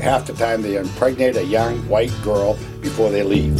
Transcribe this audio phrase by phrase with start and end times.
[0.00, 3.54] half the time they impregnate a young white girl before they leave.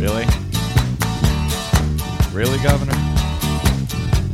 [0.00, 0.26] Really?
[2.32, 2.96] Really, Governor?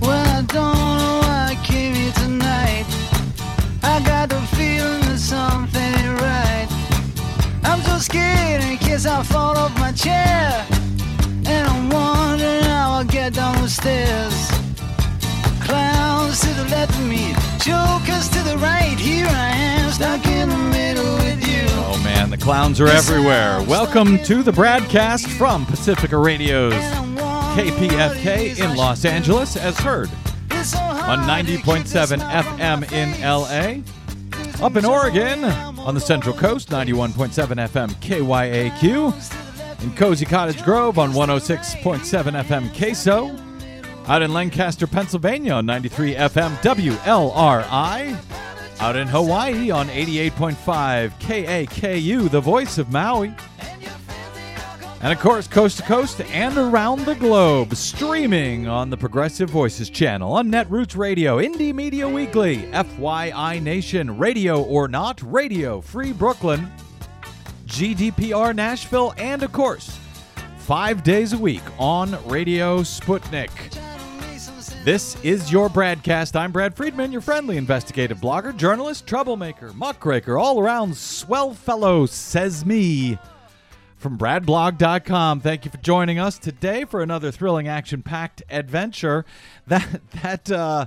[0.01, 2.87] Well, I don't know why I came here tonight.
[3.83, 6.69] I got the feeling that something ain't right.
[7.65, 10.67] I'm so scared in case I fall off my chair.
[11.45, 14.51] And I'm wondering how I'll get down the stairs.
[15.61, 17.35] Clowns to the left of me,
[17.69, 18.99] to the right.
[18.99, 21.67] Here I am, stuck in the middle with you.
[21.85, 23.63] Oh man, the clowns are everywhere.
[23.63, 30.09] Welcome to the BradCast from Pacifica Radio's KPFK in Los Angeles, as heard
[30.51, 34.65] on 90.7 FM in LA.
[34.65, 37.33] Up in Oregon, on the Central Coast, 91.7
[37.69, 39.83] FM KYAQ.
[39.83, 43.48] In Cozy Cottage Grove on 106.7 FM KSO.
[44.09, 48.17] Out in Lancaster, Pennsylvania on 93 FM WLRI.
[48.81, 53.35] Out in Hawaii on 88.5 KAKU, the voice of Maui.
[55.03, 59.91] And of course, coast to coast and around the globe, streaming on the Progressive Voices
[59.91, 66.73] channel, on Netroots Radio, Indie Media Weekly, FYI Nation, Radio or Not, Radio Free Brooklyn,
[67.67, 69.99] GDPR Nashville, and of course,
[70.57, 73.79] five days a week on Radio Sputnik.
[74.89, 76.35] This is your BradCast.
[76.35, 82.65] I'm Brad Friedman, your friendly investigative blogger, journalist, troublemaker, muckraker, all around swell fellow, says
[82.65, 83.19] me
[83.99, 85.43] from bradblog.com.
[85.43, 89.27] Thank you for joining us today for another thrilling action-packed adventure.
[89.67, 90.87] That that uh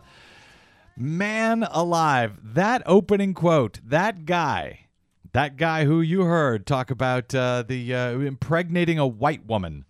[0.97, 4.88] man alive, that opening quote, that guy,
[5.31, 9.86] that guy who you heard talk about uh, the uh, impregnating a white woman.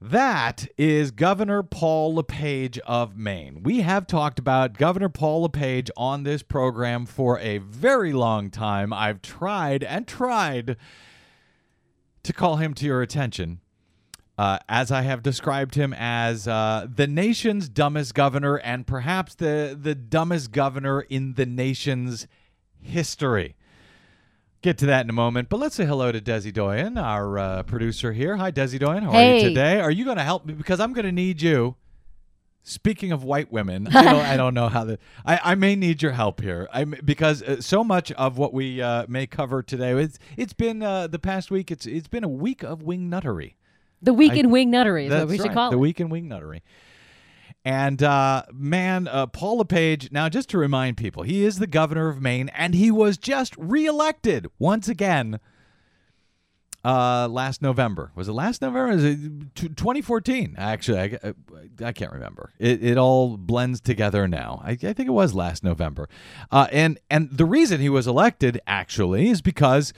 [0.00, 3.64] That is Governor Paul LePage of Maine.
[3.64, 8.92] We have talked about Governor Paul LePage on this program for a very long time.
[8.92, 10.76] I've tried and tried
[12.22, 13.58] to call him to your attention,
[14.38, 19.76] uh, as I have described him as uh, the nation's dumbest governor and perhaps the,
[19.80, 22.28] the dumbest governor in the nation's
[22.80, 23.56] history.
[24.60, 27.62] Get to that in a moment, but let's say hello to Desi Doyen, our uh,
[27.62, 28.36] producer here.
[28.36, 29.04] Hi, Desi Doyen.
[29.04, 29.80] How are you today?
[29.80, 30.52] Are you going to help me?
[30.52, 31.76] Because I'm going to need you.
[32.64, 36.02] Speaking of white women, I don't, I don't know how the I, I may need
[36.02, 36.68] your help here.
[36.72, 40.82] I because uh, so much of what we uh, may cover today it's it's been
[40.82, 41.70] uh, the past week.
[41.70, 43.54] It's it's been a week of wing nuttery.
[44.02, 45.80] The week I- in wing nuttery is what we should right, call the it.
[45.80, 46.62] week in wing nuttery.
[47.64, 50.10] And uh, man, uh, Paul LePage.
[50.10, 53.54] Now, just to remind people, he is the governor of Maine, and he was just
[53.58, 55.40] reelected once again
[56.84, 58.12] uh, last November.
[58.14, 58.92] Was it last November?
[58.92, 60.54] It 2014?
[60.56, 61.34] Actually, I, I,
[61.86, 62.52] I can't remember.
[62.58, 64.62] It, it all blends together now.
[64.64, 66.08] I, I think it was last November.
[66.50, 69.92] Uh, and and the reason he was elected actually is because.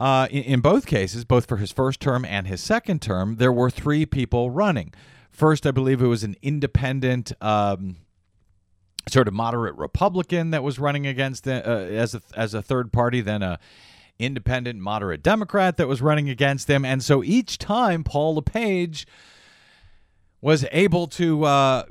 [0.00, 3.70] Uh, in both cases, both for his first term and his second term, there were
[3.70, 4.92] three people running.
[5.32, 7.96] First, I believe it was an independent, um,
[9.08, 12.92] sort of moderate Republican that was running against the, uh, as a as a third
[12.92, 13.20] party.
[13.20, 13.58] Then a
[14.18, 16.84] independent moderate Democrat that was running against them.
[16.84, 19.06] And so each time, Paul LePage
[20.40, 21.84] was able to uh,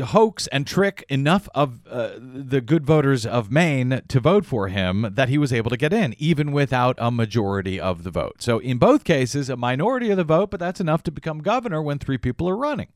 [0.00, 5.08] hoax and trick enough of uh, the good voters of Maine to vote for him
[5.12, 8.36] that he was able to get in, even without a majority of the vote.
[8.40, 11.82] So in both cases, a minority of the vote, but that's enough to become governor
[11.82, 12.88] when three people are running.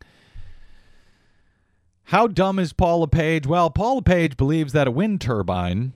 [2.05, 3.47] How dumb is Paul LePage?
[3.47, 5.93] Well, Paul LePage believes that a wind turbine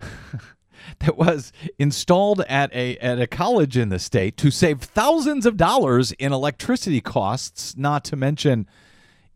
[0.98, 5.56] that was installed at a at a college in the state to save thousands of
[5.56, 8.66] dollars in electricity costs, not to mention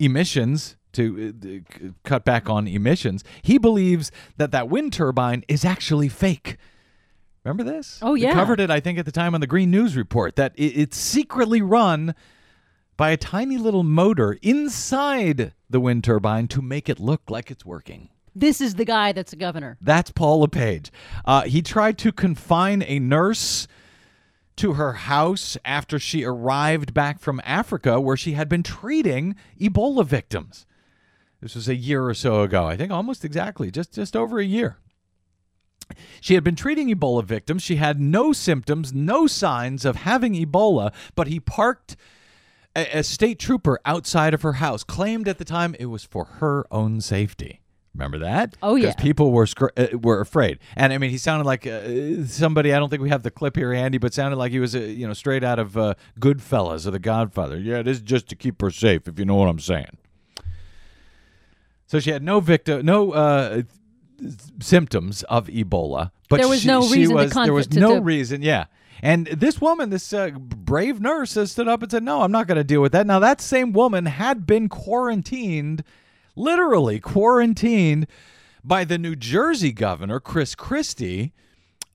[0.01, 3.23] emissions to uh, cut back on emissions.
[3.43, 6.57] He believes that that wind turbine is actually fake.
[7.45, 7.99] Remember this?
[8.03, 8.35] Oh, We yeah.
[8.35, 10.97] covered it, I think, at the time on the Green News Report that it, it's
[10.97, 12.15] secretly run
[12.97, 17.65] by a tiny little motor inside the wind turbine to make it look like it's
[17.65, 18.11] working.
[18.35, 19.79] This is the guy that's a governor.
[19.81, 20.91] That's Paul LePage.
[21.25, 23.67] Uh, he tried to confine a nurse
[24.61, 30.05] to her house after she arrived back from Africa, where she had been treating Ebola
[30.05, 30.67] victims.
[31.41, 34.45] This was a year or so ago, I think, almost exactly, just just over a
[34.45, 34.77] year.
[36.21, 37.63] She had been treating Ebola victims.
[37.63, 41.97] She had no symptoms, no signs of having Ebola, but he parked
[42.77, 46.25] a, a state trooper outside of her house, claimed at the time it was for
[46.25, 47.63] her own safety.
[47.95, 48.57] Remember that?
[48.63, 48.91] Oh, yeah.
[48.91, 52.73] Because people were scr- uh, were afraid, and I mean, he sounded like uh, somebody.
[52.73, 54.79] I don't think we have the clip here, Andy, but sounded like he was, uh,
[54.79, 57.59] you know, straight out of uh, Goodfellas or The Godfather.
[57.59, 59.97] Yeah, this is just to keep her safe, if you know what I'm saying.
[61.89, 63.63] So she had no victim, no uh,
[64.61, 68.01] symptoms of Ebola, but There was she, no reason was, there was to- no to-
[68.01, 68.67] reason, yeah.
[69.03, 72.47] And this woman, this uh, brave nurse, has stood up and said, "No, I'm not
[72.47, 75.83] going to deal with that." Now, that same woman had been quarantined,
[76.37, 78.07] literally quarantined,
[78.65, 81.33] by the New Jersey governor Chris Christie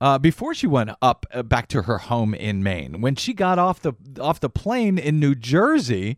[0.01, 3.01] uh, before she went up uh, back to her home in Maine.
[3.01, 6.17] When she got off the off the plane in New Jersey,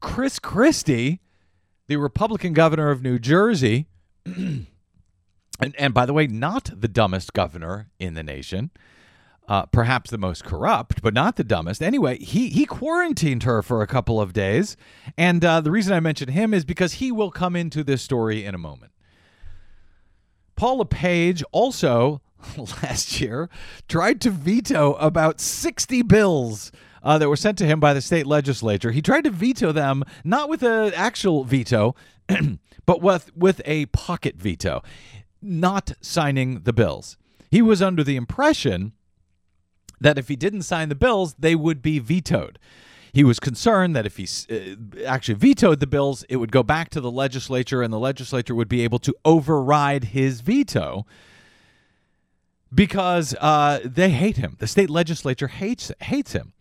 [0.00, 1.20] Chris Christie,
[1.88, 3.86] the Republican governor of New Jersey,
[4.24, 4.66] and,
[5.60, 8.70] and by the way, not the dumbest governor in the nation,
[9.50, 11.82] uh, perhaps the most corrupt, but not the dumbest.
[11.82, 14.76] Anyway, he he quarantined her for a couple of days,
[15.18, 18.44] and uh, the reason I mention him is because he will come into this story
[18.44, 18.92] in a moment.
[20.54, 22.22] Paul LePage also
[22.56, 23.50] last year
[23.88, 26.70] tried to veto about 60 bills
[27.02, 28.92] uh, that were sent to him by the state legislature.
[28.92, 31.96] He tried to veto them, not with an actual veto,
[32.86, 34.82] but with, with a pocket veto,
[35.42, 37.16] not signing the bills.
[37.50, 38.92] He was under the impression
[40.00, 42.58] that if he didn't sign the bills, they would be vetoed.
[43.12, 46.90] He was concerned that if he uh, actually vetoed the bills, it would go back
[46.90, 51.06] to the legislature and the legislature would be able to override his veto
[52.72, 54.56] because uh, they hate him.
[54.60, 56.52] The state legislature hates hates him.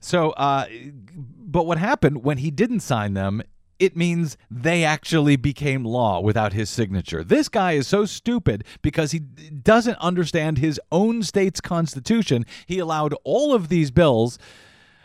[0.00, 0.66] So, uh,
[1.16, 3.42] but what happened when he didn't sign them?
[3.78, 7.22] It means they actually became law without his signature.
[7.22, 12.46] This guy is so stupid because he doesn't understand his own state's constitution.
[12.66, 14.38] He allowed all of these bills,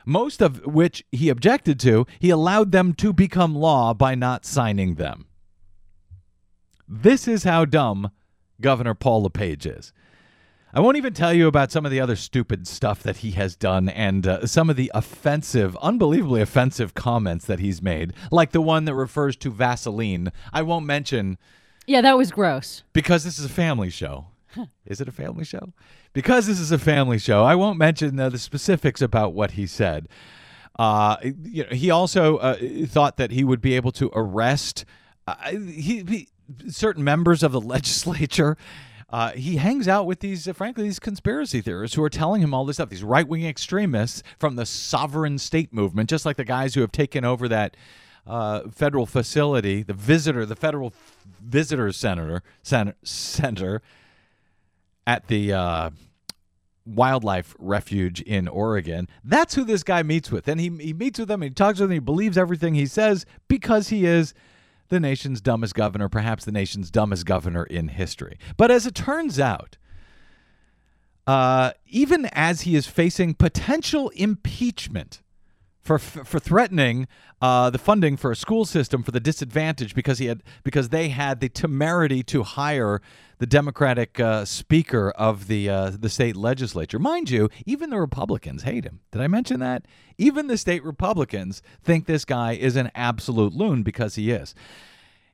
[0.05, 4.95] most of which he objected to, he allowed them to become law by not signing
[4.95, 5.25] them.
[6.87, 8.11] This is how dumb
[8.61, 9.91] Governor Paul LePage is.
[10.73, 13.55] I won't even tell you about some of the other stupid stuff that he has
[13.55, 18.61] done and uh, some of the offensive, unbelievably offensive comments that he's made, like the
[18.61, 20.31] one that refers to Vaseline.
[20.53, 21.37] I won't mention
[21.87, 22.83] Yeah, that was gross.
[22.93, 24.27] because this is a family show.
[24.85, 25.73] Is it a family show?
[26.13, 29.65] Because this is a family show, I won't mention uh, the specifics about what he
[29.65, 30.09] said.
[30.77, 34.85] Uh, you know, he also uh, thought that he would be able to arrest
[35.27, 36.27] uh, he, he,
[36.67, 38.57] certain members of the legislature.
[39.11, 42.53] Uh, he hangs out with these, uh, frankly, these conspiracy theorists who are telling him
[42.53, 42.89] all this stuff.
[42.89, 47.25] These right-wing extremists from the sovereign state movement, just like the guys who have taken
[47.25, 47.75] over that
[48.25, 50.93] uh, federal facility, the visitor, the federal
[51.43, 53.81] visitors center, center, center
[55.05, 55.89] at the uh,
[56.85, 59.09] wildlife refuge in Oregon.
[59.23, 60.47] That's who this guy meets with.
[60.47, 61.93] And he, he meets with them he talks with them.
[61.93, 64.33] He believes everything he says because he is
[64.91, 68.37] the nation's dumbest governor, perhaps the nation's dumbest governor in history.
[68.57, 69.77] But as it turns out,
[71.25, 75.21] uh, even as he is facing potential impeachment
[75.81, 77.07] for for threatening
[77.41, 81.09] uh, the funding for a school system for the disadvantaged because he had because they
[81.09, 83.01] had the temerity to hire
[83.41, 86.99] the Democratic uh, Speaker of the uh, the state legislature.
[86.99, 88.99] Mind you, even the Republicans hate him.
[89.11, 89.87] Did I mention that?
[90.19, 94.53] Even the state Republicans think this guy is an absolute loon because he is.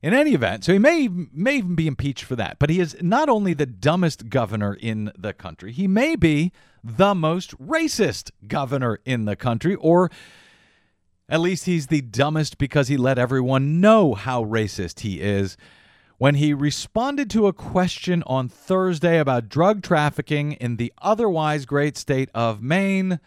[0.02, 2.60] In any event, so he may may even be impeached for that.
[2.60, 7.14] But he is not only the dumbest governor in the country, he may be the
[7.14, 10.10] most racist governor in the country, or
[11.28, 15.58] at least he's the dumbest because he let everyone know how racist he is
[16.18, 21.98] when he responded to a question on Thursday about drug trafficking in the otherwise great
[21.98, 23.20] state of Maine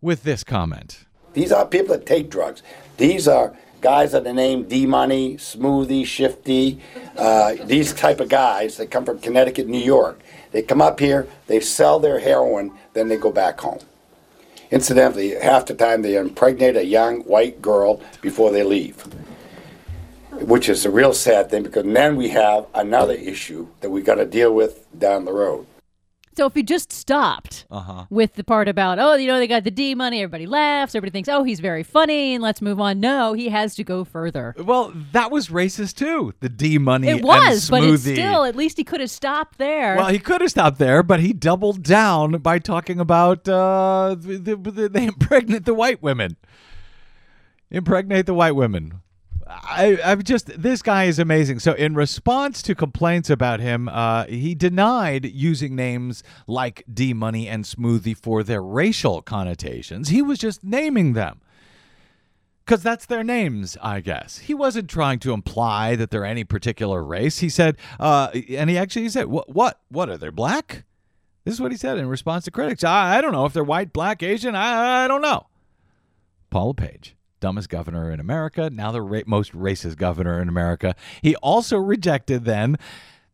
[0.00, 1.06] with this comment.
[1.34, 2.62] These are people that take drugs.
[2.96, 6.80] These are guys that are named D Money, Smoothie, Shifty.
[7.16, 10.20] Uh, these type of guys that come from Connecticut, New York.
[10.52, 13.80] They come up here, they sell their heroin, then they go back home.
[14.70, 19.04] Incidentally, half the time they impregnate a young white girl before they leave,
[20.40, 24.16] which is a real sad thing because then we have another issue that we got
[24.16, 25.66] to deal with down the road.
[26.36, 28.06] So if he just stopped Uh-huh.
[28.10, 31.12] with the part about, oh, you know, they got the D money, everybody laughs, everybody
[31.12, 32.98] thinks, oh, he's very funny, and let's move on.
[32.98, 34.52] No, he has to go further.
[34.58, 36.34] Well, that was racist too.
[36.40, 39.58] The D money It was, and but it's still, at least he could have stopped
[39.58, 39.94] there.
[39.94, 44.56] Well, he could have stopped there, but he doubled down by talking about uh, the,
[44.56, 46.36] the, they impregnate the white women.
[47.70, 49.02] Impregnate the white women.
[49.46, 51.58] I, I'm just this guy is amazing.
[51.58, 57.48] So, in response to complaints about him, uh, he denied using names like D Money
[57.48, 60.08] and Smoothie for their racial connotations.
[60.08, 61.40] He was just naming them
[62.64, 64.38] because that's their names, I guess.
[64.38, 67.38] He wasn't trying to imply that they're any particular race.
[67.38, 69.50] He said, uh, and he actually said, "What?
[69.50, 69.80] What?
[69.88, 70.84] What are they black?"
[71.44, 72.82] This is what he said in response to critics.
[72.82, 74.54] I, I don't know if they're white, black, Asian.
[74.54, 75.48] I, I don't know.
[76.48, 80.96] Paul LePage dumbest governor in America, now the ra- most racist governor in America.
[81.20, 82.78] He also rejected then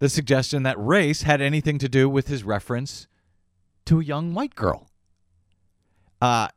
[0.01, 3.07] the suggestion that race had anything to do with his reference
[3.87, 4.89] to a young white girl.
[6.21, 6.49] Uh,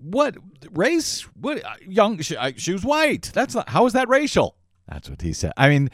[0.00, 0.36] what
[0.72, 1.22] race?
[1.40, 2.18] What uh, young?
[2.18, 3.30] She, uh, she was white.
[3.32, 3.68] That's not.
[3.68, 4.56] How is that racial?
[4.88, 5.52] That's what he said.
[5.56, 5.90] I mean,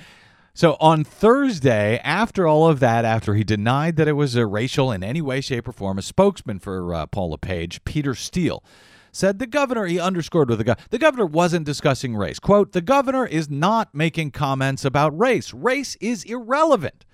[0.54, 4.90] so on Thursday, after all of that, after he denied that it was a racial
[4.90, 8.64] in any way, shape, or form, a spokesman for uh, Paul LePage, Peter Steele,
[9.12, 9.86] said the governor.
[9.86, 10.86] He underscored with the governor.
[10.90, 12.38] The governor wasn't discussing race.
[12.38, 15.52] "Quote: The governor is not making comments about race.
[15.52, 17.04] Race is irrelevant."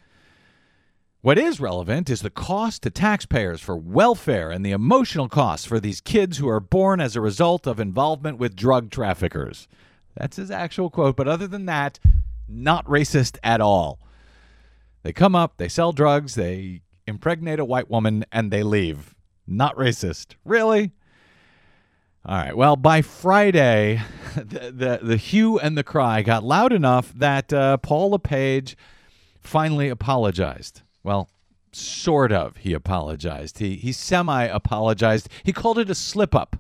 [1.23, 5.81] What is relevant is the cost to taxpayers for welfare and the emotional costs for
[5.81, 9.67] these kids who are born as a result of involvement with drug traffickers.
[10.15, 11.99] That's his actual quote, but other than that,
[12.47, 13.99] not racist at all.
[15.03, 19.17] They come up, they sell drugs, they impregnate a white woman, and they leave.
[19.49, 20.37] Not racist.
[20.45, 20.93] Really?
[22.29, 22.57] All right.
[22.57, 24.03] Well, by Friday,
[24.35, 28.77] the, the, the hue and the cry got loud enough that uh, Paul LePage
[29.41, 30.83] finally apologized.
[31.05, 31.29] Well,
[31.71, 32.57] sort of.
[32.57, 33.59] He apologized.
[33.59, 35.29] He he semi apologized.
[35.45, 36.57] He called it a slip up,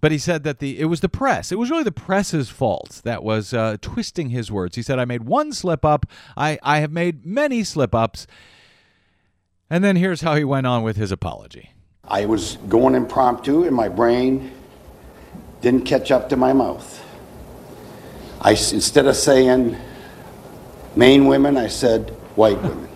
[0.00, 1.52] but he said that the it was the press.
[1.52, 4.74] It was really the press's fault that was uh, twisting his words.
[4.74, 6.04] He said, "I made one slip up.
[6.36, 8.26] I I have made many slip ups."
[9.70, 11.70] And then here's how he went on with his apology.
[12.06, 14.52] I was going impromptu, in my brain
[15.64, 17.02] didn't catch up to my mouth.
[18.40, 19.76] I, instead of saying
[20.94, 22.90] Maine women, I said white women.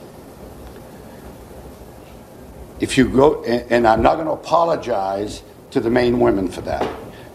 [2.78, 6.86] If you go, and, I'm not going to apologize to the Maine women for that,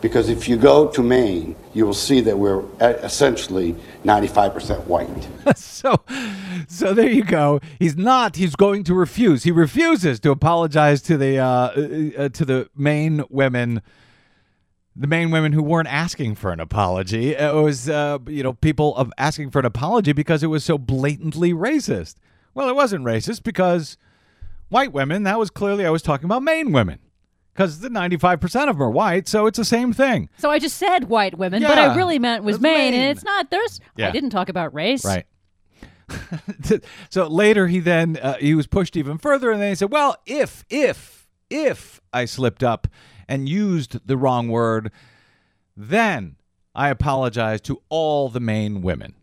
[0.02, 3.76] because if you go to Maine, you will see that we're essentially
[4.06, 5.28] 95% white.
[5.58, 6.00] so
[6.68, 11.18] so there you go he's not he's going to refuse he refuses to apologize to
[11.18, 13.82] the uh, uh, uh, to the main women
[14.96, 18.96] the main women who weren't asking for an apology it was uh, you know people
[18.96, 22.16] of asking for an apology because it was so blatantly racist
[22.54, 23.98] well it wasn't racist because
[24.70, 27.00] white women that was clearly i was talking about main women
[27.54, 30.78] because the 95% of them are white so it's the same thing So I just
[30.78, 32.94] said white women, but I really meant was Maine, Maine.
[32.96, 33.52] and it's not.
[33.52, 33.80] There's.
[33.96, 34.08] Yeah.
[34.08, 35.06] I didn't talk about race.
[35.06, 35.26] Right.
[37.10, 40.16] so later he then uh, he was pushed even further and then he said well
[40.26, 42.88] if if if i slipped up
[43.34, 44.92] and used the wrong word
[45.76, 46.36] then
[46.76, 49.16] i apologize to all the Maine women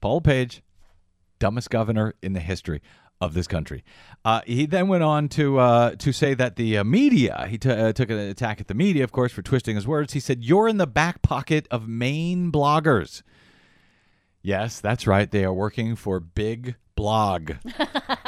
[0.00, 0.62] Paul LePage
[1.38, 2.82] dumbest governor in the history
[3.22, 3.84] of this country.
[4.24, 7.70] Uh, he then went on to uh, to say that the uh, media he t-
[7.70, 10.12] uh, took an attack at the media, of course, for twisting his words.
[10.12, 13.22] He said, "You're in the back pocket of Maine bloggers."
[14.42, 15.30] Yes, that's right.
[15.30, 17.52] They are working for Big Blog.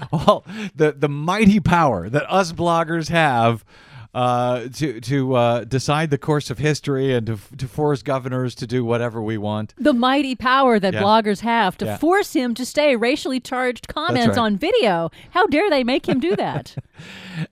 [0.12, 3.64] well, the the mighty power that us bloggers have
[4.12, 8.66] uh, to to uh, decide the course of history and to to force governors to
[8.66, 9.74] do whatever we want.
[9.78, 11.02] The mighty power that Yeah.
[11.02, 11.96] bloggers have to Yeah.
[11.98, 14.38] force him to stay racially charged comments right.
[14.38, 15.10] on video.
[15.30, 16.76] How dare they make him do that?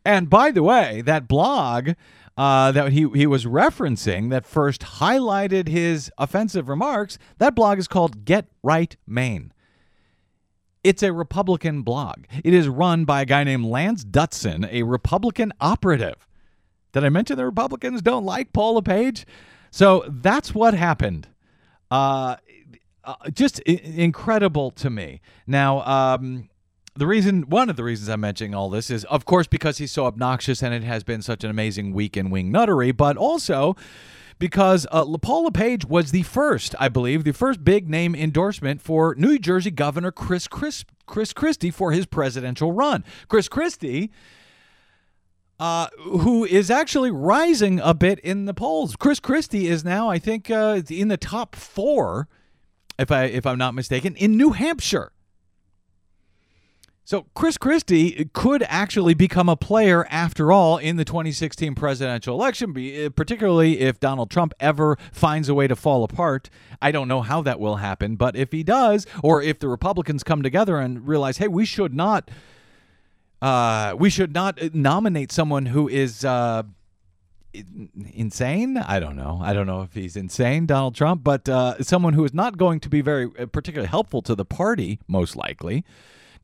[0.04, 1.90] And by the way, that blog
[2.36, 7.88] uh, that he, he was referencing that first highlighted his offensive remarks, that blog is
[7.88, 9.52] called Get Right Maine.
[10.84, 12.24] It's a Republican blog.
[12.44, 16.26] It is run by a guy named Lance Dutson, a Republican operative.
[16.92, 19.26] Did I mention the Republicans don't like Paul LePage?
[19.70, 21.28] So that's what happened.
[21.90, 22.36] Uh,
[23.04, 25.20] uh, just I- incredible to me.
[25.46, 26.48] Now, um,
[26.94, 29.92] the reason, one of the reasons I'm mentioning all this is, of course, because he's
[29.92, 33.76] so obnoxious and it has been such an amazing week in wing nuttery, but also
[34.38, 39.14] because uh, Paul LePage was the first, I believe, the first big name endorsement for
[39.16, 43.04] New Jersey Governor Chris Chris, Chris Christie for his presidential run.
[43.28, 44.10] Chris Christie
[45.60, 48.96] uh, who is actually rising a bit in the polls.
[48.96, 52.28] Chris Christie is now, I think, uh, in the top four,
[52.98, 55.12] if I if I'm not mistaken, in New Hampshire.
[57.08, 62.76] So Chris Christie could actually become a player after all in the 2016 presidential election,
[62.76, 66.50] uh, particularly if Donald Trump ever finds a way to fall apart.
[66.82, 70.22] I don't know how that will happen, but if he does, or if the Republicans
[70.22, 72.30] come together and realize, hey, we should not
[73.40, 76.64] uh, we should not nominate someone who is uh,
[78.12, 78.76] insane.
[78.76, 79.40] I don't know.
[79.42, 82.80] I don't know if he's insane, Donald Trump, but uh, someone who is not going
[82.80, 85.86] to be very uh, particularly helpful to the party, most likely.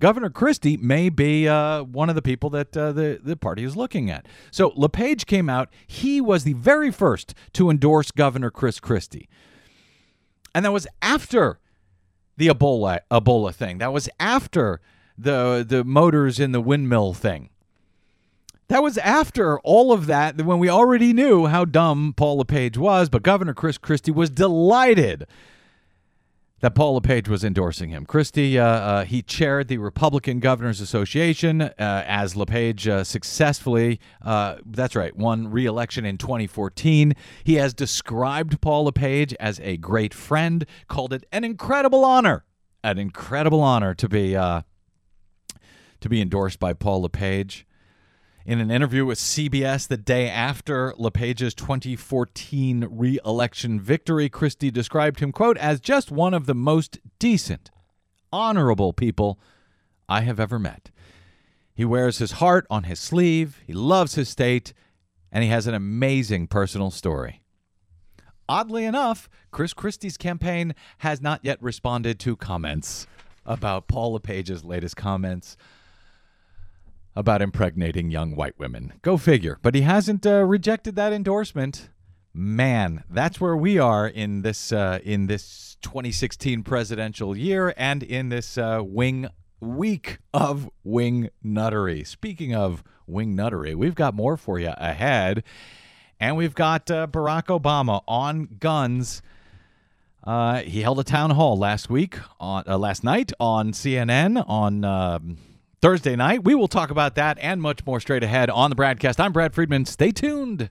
[0.00, 3.76] Governor Christie may be uh, one of the people that uh, the, the party is
[3.76, 4.26] looking at.
[4.50, 5.70] So LePage came out.
[5.86, 9.28] He was the very first to endorse Governor Chris Christie.
[10.54, 11.58] And that was after
[12.36, 13.78] the Ebola Ebola thing.
[13.78, 14.80] That was after
[15.16, 17.50] the the motors in the windmill thing.
[18.68, 23.08] That was after all of that, when we already knew how dumb Paul LePage was,
[23.08, 25.26] but Governor Chris Christie was delighted
[26.64, 28.06] that Paul LePage was endorsing him.
[28.06, 34.56] Christie, uh, uh, he chaired the Republican Governors Association uh, as LePage uh, successfully, uh,
[34.64, 37.12] that's right, won re-election in 2014.
[37.44, 42.46] He has described Paul LePage as a great friend, called it an incredible honor,
[42.82, 44.62] an incredible honor to be uh,
[46.00, 47.66] to be endorsed by Paul LePage.
[48.46, 55.32] In an interview with CBS the day after LePage's 2014 re-election victory, Christie described him,
[55.32, 57.70] quote, as just one of the most decent,
[58.30, 59.40] honorable people
[60.10, 60.90] I have ever met.
[61.74, 64.74] He wears his heart on his sleeve, he loves his state,
[65.32, 67.40] and he has an amazing personal story.
[68.46, 73.06] Oddly enough, Chris Christie's campaign has not yet responded to comments
[73.46, 75.56] about Paul LePage's latest comments
[77.16, 78.94] about impregnating young white women.
[79.02, 79.58] Go figure.
[79.62, 81.90] But he hasn't uh, rejected that endorsement.
[82.32, 88.28] Man, that's where we are in this uh, in this 2016 presidential year and in
[88.28, 89.28] this uh, wing
[89.60, 92.04] week of wing nuttery.
[92.04, 95.44] Speaking of wing nuttery, we've got more for you ahead,
[96.18, 99.22] and we've got uh, Barack Obama on guns.
[100.24, 104.84] Uh, he held a town hall last week on uh, last night on CNN on.
[104.84, 105.36] Um,
[105.84, 106.42] Thursday night.
[106.44, 109.20] We will talk about that and much more straight ahead on the BradCast.
[109.20, 109.84] I'm Brad Friedman.
[109.84, 110.70] Stay tuned.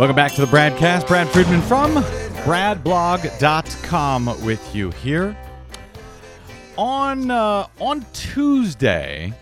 [0.00, 1.06] Welcome back to the BradCast.
[1.06, 1.96] Brad Friedman from
[2.44, 5.36] bradblog.com with you here.
[6.78, 9.34] On uh, on Tuesday,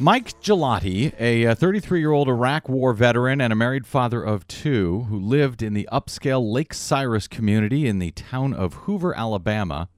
[0.00, 5.06] Mike Gelati, a 33 year old Iraq War veteran and a married father of two
[5.08, 9.88] who lived in the upscale Lake Cyrus community in the town of Hoover, Alabama,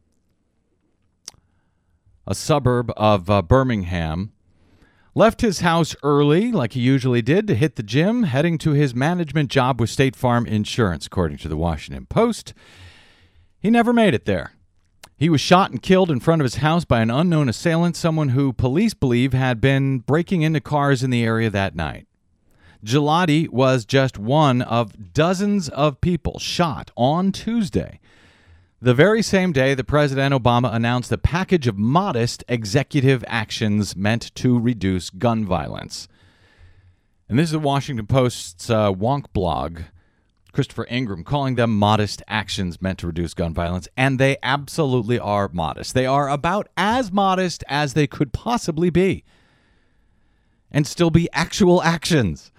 [2.26, 4.32] a suburb of uh, Birmingham,
[5.14, 8.94] left his house early, like he usually did, to hit the gym, heading to his
[8.94, 12.54] management job with State Farm Insurance, according to the Washington Post.
[13.58, 14.54] He never made it there.
[15.20, 18.30] He was shot and killed in front of his house by an unknown assailant, someone
[18.30, 22.06] who police believe had been breaking into cars in the area that night.
[22.82, 28.00] Gelati was just one of dozens of people shot on Tuesday,
[28.80, 34.34] the very same day that President Obama announced a package of modest executive actions meant
[34.36, 36.08] to reduce gun violence.
[37.28, 39.84] And this is the Washington Post's uh, Wonkblog.
[40.52, 45.48] Christopher Ingraham calling them modest actions meant to reduce gun violence, and they absolutely are
[45.52, 45.94] modest.
[45.94, 49.24] They are about as modest as they could possibly be,
[50.70, 52.52] and still be actual actions.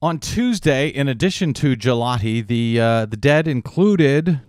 [0.00, 4.40] On Tuesday, in addition to Gelati, the uh, the dead included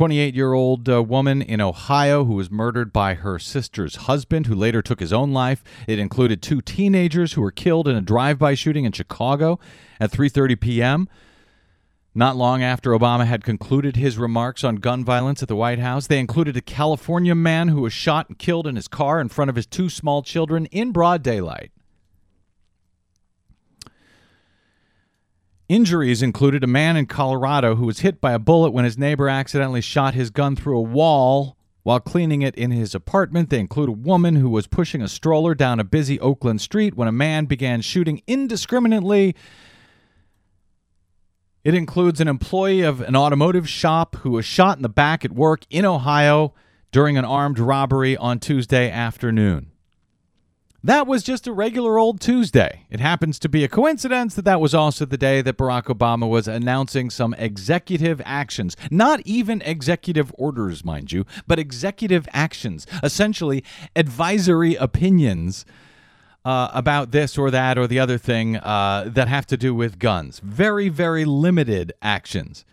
[0.00, 4.54] 28 year old uh, woman in Ohio who was murdered by her sister's husband, who
[4.54, 5.62] later took his own life.
[5.86, 9.60] It included two teenagers who were killed in a drive by shooting in Chicago
[10.00, 11.08] at 3:30 p.m.
[12.14, 16.06] Not long after Obama had concluded his remarks on gun violence at the White House,
[16.06, 19.50] they included a California man who was shot and killed in his car in front
[19.50, 21.72] of his two small children in broad daylight.
[25.70, 29.28] Injuries included a man in Colorado who was hit by a bullet when his neighbor
[29.28, 33.50] accidentally shot his gun through a wall while cleaning it in his apartment.
[33.50, 37.06] They include a woman who was pushing a stroller down a busy Oakland street when
[37.06, 39.36] a man began shooting indiscriminately.
[41.62, 45.30] It includes an employee of an automotive shop who was shot in the back at
[45.30, 46.52] work in Ohio
[46.90, 49.69] during an armed robbery on Tuesday afternoon.
[50.82, 52.86] That was just a regular old Tuesday.
[52.88, 56.26] It happens to be a coincidence that that was also the day that Barack Obama
[56.26, 58.78] was announcing some executive actions.
[58.90, 63.62] Not even executive orders, mind you, but executive actions, essentially
[63.94, 65.66] advisory opinions
[66.46, 69.98] uh, about this or that or the other thing uh, that have to do with
[69.98, 70.40] guns.
[70.42, 72.64] Very, very limited actions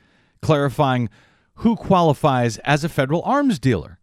[0.42, 1.10] clarifying
[1.56, 4.00] who qualifies as a federal arms dealer,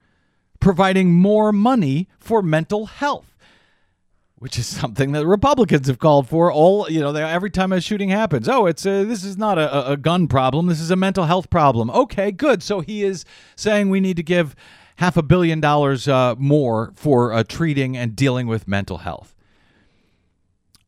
[0.61, 3.34] providing more money for mental health
[4.38, 7.81] which is something that Republicans have called for all you know they, every time a
[7.81, 8.49] shooting happens.
[8.49, 10.66] Oh, it's a, this is not a, a gun problem.
[10.66, 11.90] This is a mental health problem.
[11.90, 12.62] Okay, good.
[12.62, 13.25] So he is
[13.57, 14.55] saying we need to give
[14.97, 19.35] half a billion dollars uh, more for uh, treating and dealing with mental health.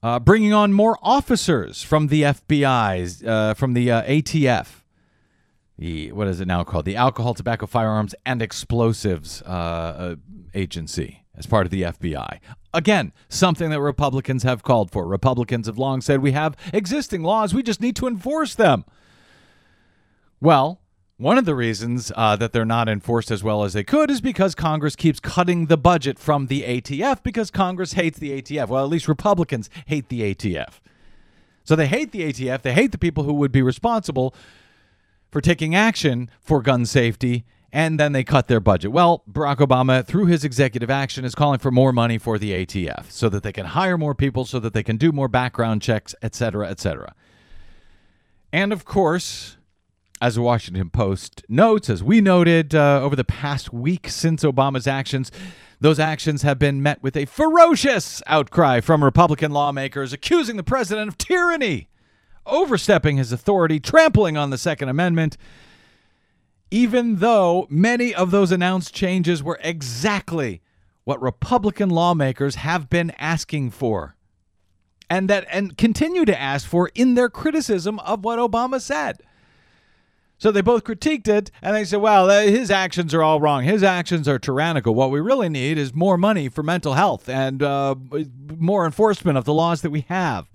[0.03, 4.83] Uh, bringing on more officers from the FBI, uh, from the uh, ATF,
[5.79, 6.85] the what is it now called?
[6.85, 10.17] The Alcohol, Tobacco, Firearms, and Explosives uh,
[10.55, 12.41] Agency as part of the FBI.
[12.73, 15.07] Again, something that Republicans have called for.
[15.07, 18.85] Republicans have long said we have existing laws, we just need to enforce them.
[20.41, 20.81] Well,
[21.19, 24.21] one of the reasons uh, that they're not enforced as well as they could is
[24.21, 28.69] because Congress keeps cutting the budget from the ATF because Congress hates the ATF.
[28.69, 30.81] Well, at least Republicans hate the ATF.
[31.65, 32.61] So they hate the ATF.
[32.61, 34.35] They hate the people who would be responsible
[35.31, 38.93] for taking action for gun safety and then they cut their budget.
[38.93, 43.11] Well, Barack Obama, through his executive action, is calling for more money for the ATF
[43.11, 46.15] so that they can hire more people, so that they can do more background checks,
[46.23, 47.15] et cetera, et cetera.
[48.53, 49.57] And of course,
[50.21, 54.87] as the Washington Post notes, as we noted uh, over the past week since Obama's
[54.87, 55.31] actions,
[55.81, 61.09] those actions have been met with a ferocious outcry from Republican lawmakers accusing the president
[61.09, 61.89] of tyranny,
[62.47, 65.37] overstepping his authority, trampling on the Second Amendment
[66.71, 70.61] even though many of those announced changes were exactly
[71.05, 74.17] what Republican lawmakers have been asking for
[75.09, 79.21] and that and continue to ask for in their criticism of what Obama said.
[80.39, 83.63] So they both critiqued it and they said, well, uh, his actions are all wrong.
[83.63, 84.95] His actions are tyrannical.
[84.95, 87.95] What we really need is more money for mental health and uh,
[88.59, 90.51] more enforcement of the laws that we have.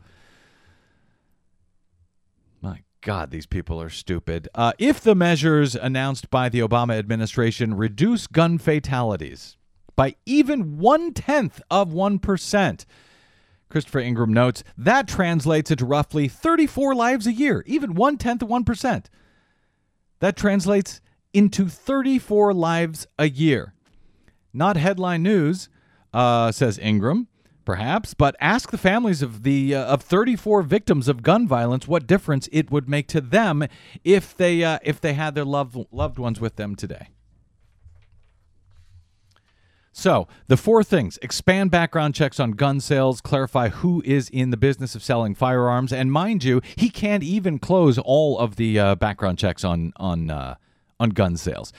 [3.02, 4.48] God, these people are stupid.
[4.54, 9.58] Uh, if the measures announced by the Obama administration reduce gun fatalities
[9.96, 12.86] by even one tenth of 1%,
[13.70, 18.50] Christopher Ingraham notes that translates into roughly 34 lives a year, even one tenth of
[18.50, 19.06] 1%.
[20.20, 21.02] That translates
[21.34, 23.74] into 34 lives a year.
[24.54, 25.70] Not headline news,
[26.14, 27.28] uh, says Ingraham
[27.72, 32.06] perhaps, but ask the families of the uh, of 34 victims of gun violence what
[32.06, 33.66] difference it would make to them
[34.04, 37.08] if they uh, if they had their loved loved ones with them today.
[39.94, 44.58] So, the four things expand background checks on gun sales, clarify who is in the
[44.58, 48.96] business of selling firearms, and mind you, he can't even close all of the uh,
[48.96, 50.56] background checks on on uh,
[51.00, 51.72] on gun sales.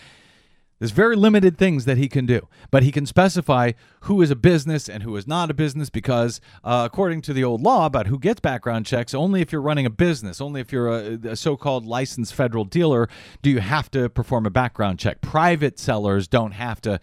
[0.83, 4.35] There's very limited things that he can do, but he can specify who is a
[4.35, 8.09] business and who is not a business because, uh, according to the old law about
[8.09, 11.37] who gets background checks, only if you're running a business, only if you're a, a
[11.37, 13.09] so called licensed federal dealer,
[13.43, 15.21] do you have to perform a background check.
[15.21, 16.99] Private sellers don't have to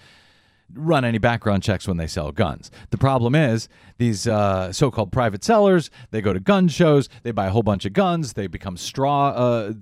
[0.73, 2.69] run any background checks when they sell guns.
[2.89, 7.47] The problem is these uh, so-called private sellers, they go to gun shows, they buy
[7.47, 9.73] a whole bunch of guns, they become straw uh,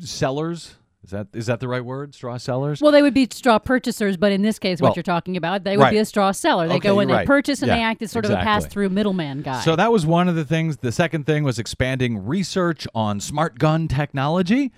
[0.00, 0.76] sellers.
[1.04, 2.14] Is that is that the right word?
[2.14, 2.80] Straw sellers?
[2.80, 5.64] Well, they would be straw purchasers, but in this case, Well, what you're talking about,
[5.64, 5.90] they would right.
[5.90, 6.68] be a straw seller.
[6.68, 7.26] They Okay, go in, you're they right.
[7.26, 9.60] purchase, and they act as sort of a pass-through middleman guy.
[9.62, 10.76] So that was one of the things.
[10.76, 14.70] The second thing was expanding research on smart gun technology,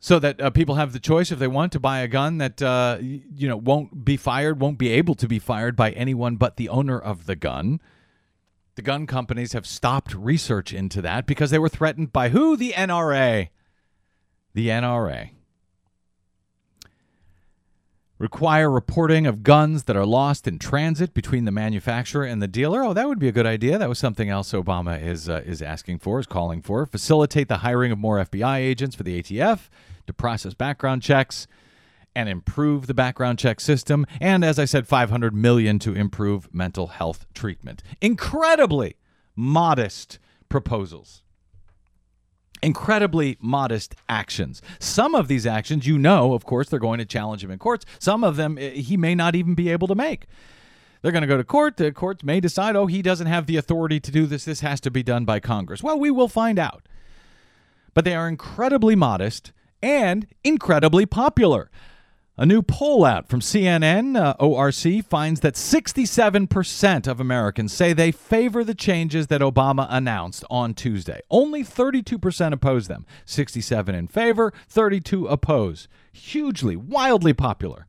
[0.00, 2.62] so that uh, people have the choice if they want to buy a gun that
[2.62, 6.56] uh, you know won't be fired, won't be able to be fired by anyone but
[6.56, 7.80] the owner of the gun.
[8.76, 12.56] The gun companies have stopped research into that because they were threatened by who?
[12.56, 13.48] The NRA.
[14.54, 15.30] The NRA.
[18.18, 22.82] Require reporting of guns that are lost in transit between the manufacturer and the dealer.
[22.82, 23.78] Oh, that would be a good idea.
[23.78, 26.84] That was something else Obama is uh, is asking for, is calling for.
[26.84, 29.68] Facilitate the hiring of more FBI agents for the ATF
[30.08, 31.46] to process background checks
[32.16, 34.04] and improve the background check system.
[34.20, 37.84] And as I said, 500 million to improve mental health treatment.
[38.00, 38.96] Incredibly
[39.36, 41.22] modest proposals
[42.62, 44.62] incredibly modest actions.
[44.78, 47.84] Some of these actions, you know, of course, they're going to challenge him in courts.
[47.98, 50.26] Some of them eh, he may not even be able to make.
[51.02, 51.76] They're going to go to court.
[51.76, 54.44] The courts may decide, oh, he doesn't have the authority to do this.
[54.44, 55.82] This has to be done by Congress.
[55.82, 56.88] Well, we will find out.
[57.94, 61.70] But they are incredibly modest and incredibly popular.
[62.40, 68.12] A new poll out from CNN uh, ORC finds that 67% of Americans say they
[68.12, 71.20] favor the changes that Obama announced on Tuesday.
[71.32, 73.06] Only 32% oppose them.
[73.24, 75.88] 67 in favor, 32 oppose.
[76.12, 77.88] Hugely, wildly popular.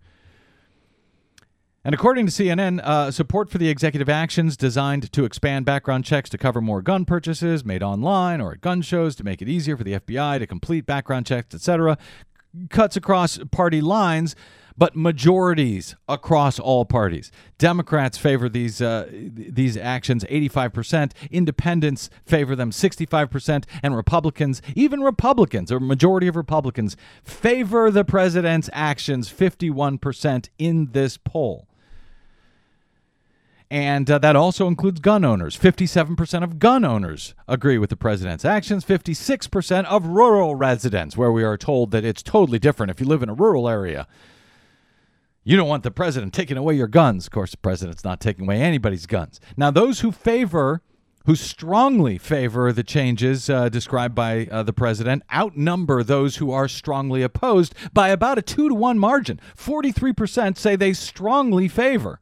[1.86, 6.30] And according to CNN, uh, support for the executive actions designed to expand background checks
[6.32, 9.78] to cover more gun purchases made online or at gun shows to make it easier
[9.78, 11.98] for the FBI to complete background checks, etc.,
[12.70, 14.36] cuts across party lines,
[14.78, 17.32] but majorities across all parties.
[17.58, 20.24] Democrats favor these uh, these actions.
[20.26, 22.72] 85%, independents favor them.
[22.72, 29.30] 65%, and Republicans, even Republicans, or majority of Republicans, favor the president's actions.
[29.32, 31.69] 51% in this poll.
[33.72, 35.56] And uh, that also includes gun owners.
[35.56, 38.84] 57% of gun owners agree with the president's actions.
[38.84, 43.22] 56% of rural residents, where we are told that it's totally different if you live
[43.22, 44.08] in a rural area.
[45.44, 47.28] You don't want the president taking away your guns.
[47.28, 49.40] Of course, the president's not taking away anybody's guns.
[49.56, 50.82] Now, those who favor,
[51.26, 56.68] who strongly favor the changes uh, described by uh, the president, outnumber those who are
[56.68, 59.40] strongly opposed by about a two to one margin.
[59.56, 62.20] 43% say they strongly favor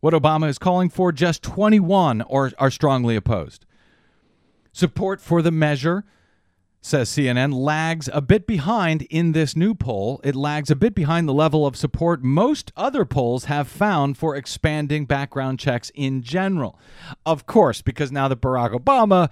[0.00, 3.66] what Obama is calling for, just 21 are, are strongly opposed.
[4.72, 6.04] Support for the measure,
[6.80, 10.20] says CNN, lags a bit behind in this new poll.
[10.22, 14.36] It lags a bit behind the level of support most other polls have found for
[14.36, 16.78] expanding background checks in general.
[17.26, 19.30] Of course, because now that Barack Obama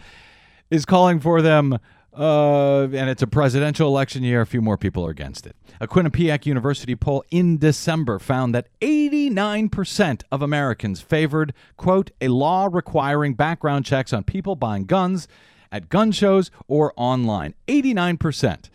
[0.71, 1.79] is calling for them,
[2.17, 4.41] uh, and it's a presidential election year.
[4.41, 5.55] A few more people are against it.
[5.81, 12.69] A Quinnipiac University poll in December found that 89% of Americans favored, quote, a law
[12.71, 15.29] requiring background checks on people buying guns
[15.71, 17.55] at gun shows or online.
[17.69, 18.71] 89%.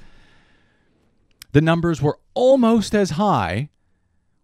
[1.52, 3.70] The numbers were almost as high,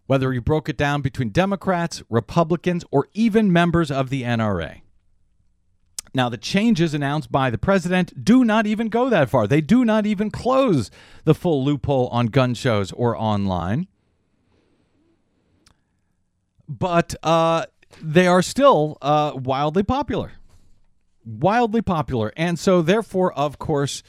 [0.06, 4.80] whether you broke it down between Democrats, Republicans, or even members of the NRA.
[6.14, 9.46] Now, the changes announced by the president do not even go that far.
[9.46, 10.90] They do not even close
[11.24, 13.86] the full loophole on gun shows or online.
[16.68, 17.66] But uh,
[18.02, 20.32] they are still uh, wildly popular.
[21.24, 22.32] Wildly popular.
[22.36, 24.02] And so, therefore, of course,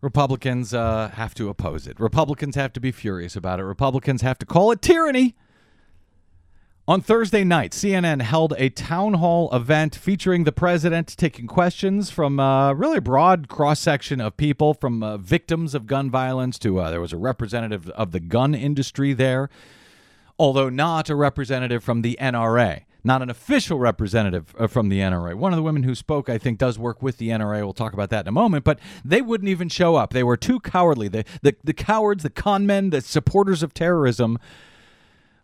[0.00, 1.98] Republicans uh, have to oppose it.
[1.98, 3.64] Republicans have to be furious about it.
[3.64, 5.36] Republicans have to call it tyranny.
[6.88, 12.40] On Thursday night, CNN held a town hall event featuring the president taking questions from
[12.40, 16.90] a really broad cross section of people, from uh, victims of gun violence to uh,
[16.90, 19.48] there was a representative of the gun industry there,
[20.40, 25.36] although not a representative from the NRA, not an official representative uh, from the NRA.
[25.36, 27.62] One of the women who spoke, I think, does work with the NRA.
[27.62, 30.12] We'll talk about that in a moment, but they wouldn't even show up.
[30.12, 31.06] They were too cowardly.
[31.06, 34.40] The, the, the cowards, the con men, the supporters of terrorism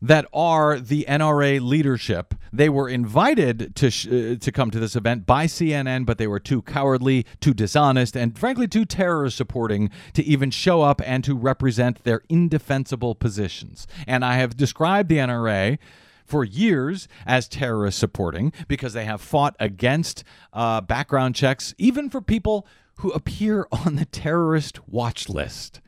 [0.01, 2.35] that are the NRA leadership.
[2.53, 6.27] They were invited to sh- uh, to come to this event by CNN, but they
[6.27, 11.25] were too cowardly, too dishonest, and frankly too terrorist supporting to even show up and
[11.25, 13.87] to represent their indefensible positions.
[14.07, 15.79] And I have described the NRA
[16.25, 22.21] for years as terrorist supporting because they have fought against uh, background checks, even for
[22.21, 25.81] people who appear on the terrorist watch list.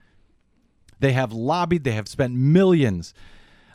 [0.98, 3.14] They have lobbied, they have spent millions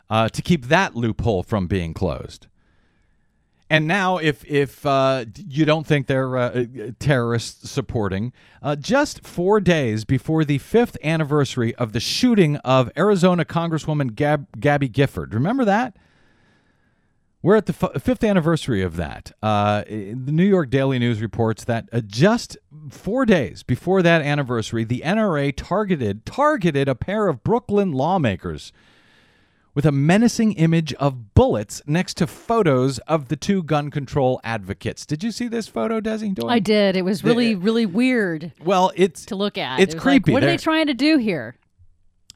[0.08, 2.46] uh, to keep that loophole from being closed.
[3.68, 6.66] And now, if if uh, you don't think they're uh,
[7.00, 13.44] terrorist supporting, uh, just four days before the fifth anniversary of the shooting of Arizona
[13.44, 15.96] Congresswoman Gab- Gabby Gifford, remember that?
[17.42, 19.32] We're at the f- fifth anniversary of that.
[19.42, 22.56] Uh, the New York Daily News reports that uh, just
[22.90, 28.72] four days before that anniversary, the NRA targeted targeted a pair of Brooklyn lawmakers
[29.76, 35.04] with a menacing image of bullets next to photos of the two gun control advocates.
[35.04, 36.34] Did you see this photo, Desi?
[36.34, 36.50] Doyen?
[36.50, 36.96] I did.
[36.96, 39.78] It was really, really weird Well, it's to look at.
[39.78, 40.32] It's It creepy.
[40.32, 41.56] Like, what are They're- they trying to do here?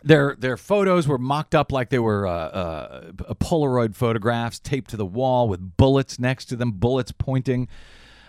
[0.02, 4.96] Their their photos were mocked up like they were uh, uh, Polaroid photographs taped to
[4.96, 7.68] the wall with bullets next to them, bullets pointing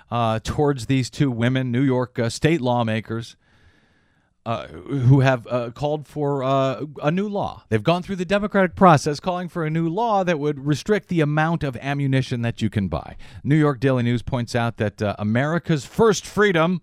[0.09, 3.37] uh, towards these two women, New York uh, state lawmakers.
[4.43, 7.63] Uh, who have uh, called for uh, a new law.
[7.69, 11.21] They've gone through the democratic process calling for a new law that would restrict the
[11.21, 13.17] amount of ammunition that you can buy.
[13.43, 16.81] New York Daily News points out that uh, America's First Freedom,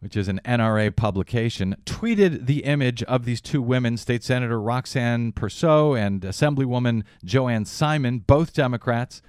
[0.00, 5.32] which is an NRA publication, tweeted the image of these two women, State Senator Roxanne
[5.32, 9.22] Persaud and Assemblywoman Joanne Simon, both Democrats,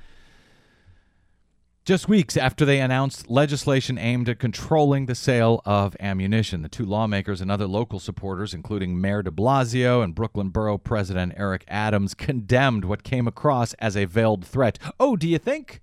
[1.88, 6.62] just weeks after they announced legislation aimed at controlling the sale of ammunition.
[6.62, 11.32] The two lawmakers and other local supporters, including Mayor de Blasio and Brooklyn Borough President
[11.38, 14.78] Eric Adams, condemned what came across as a veiled threat.
[15.00, 15.80] Oh, do you think?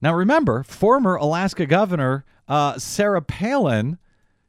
[0.00, 3.98] Now, remember, former Alaska Governor uh, Sarah Palin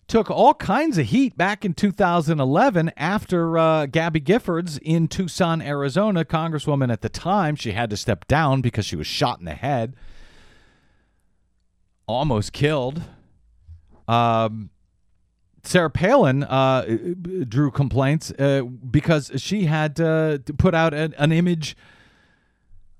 [0.09, 6.25] took all kinds of heat back in 2011 after uh, Gabby Giffords in Tucson, Arizona,
[6.25, 7.55] Congresswoman at the time.
[7.55, 9.95] She had to step down because she was shot in the head,
[12.07, 13.03] almost killed.
[14.07, 14.71] Um,
[15.63, 16.85] Sarah Palin uh,
[17.47, 21.77] drew complaints uh, because she had uh, put out an, an image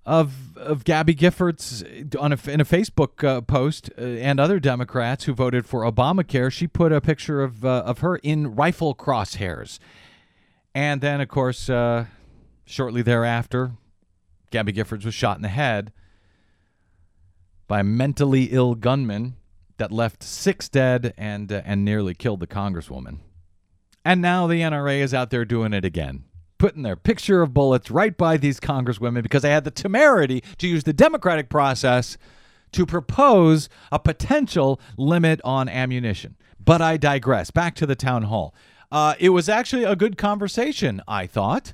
[0.10, 5.26] of of Gabby Giffords on a, in a Facebook uh, post uh, and other Democrats
[5.26, 6.52] who voted for Obamacare.
[6.52, 9.78] She put a picture of uh, of her in rifle crosshairs,
[10.74, 12.06] and then of course uh,
[12.65, 13.74] shortly thereafter,
[14.50, 15.93] Gabby Giffords was shot in the head
[17.67, 19.36] by a mentally ill gunman
[19.78, 23.19] that left six dead and uh, and nearly killed the congresswoman.
[24.04, 26.24] And now the NRA is out there doing it again
[26.60, 30.67] putting their picture of bullets right by these congresswomen because they had the temerity to
[30.67, 32.17] use the democratic process
[32.72, 36.36] to propose a potential limit on ammunition.
[36.63, 37.50] But I digress.
[37.50, 38.54] Back to the town hall.
[38.91, 41.74] Uh, it was actually a good conversation, I thought,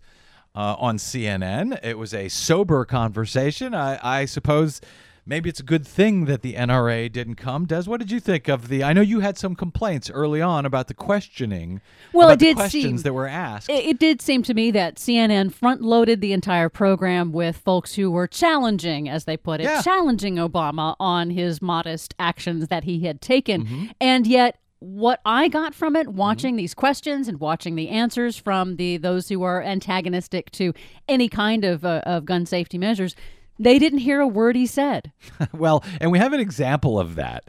[0.53, 1.79] uh, on CNN.
[1.83, 3.73] It was a sober conversation.
[3.73, 4.79] I, I suppose
[5.25, 7.65] maybe it's a good thing that the NRA didn't come.
[7.65, 8.83] Des, what did you think of the?
[8.83, 11.81] I know you had some complaints early on about the questioning.
[12.13, 13.69] Well, it the did questions seem- that were asked.
[13.69, 17.95] It, it did seem to me that CNN front loaded the entire program with folks
[17.95, 19.81] who were challenging, as they put it, Yeah.
[19.81, 23.65] challenging Obama on his modest actions that he had taken.
[23.65, 23.85] Mm-hmm.
[23.99, 28.75] And yet, what I got from it, watching these questions and watching the answers from
[28.75, 30.73] the those who are antagonistic to
[31.07, 33.15] any kind of uh, of gun safety measures,
[33.59, 35.11] they didn't hear a word he said.
[35.53, 37.45] well, and we have an example of that.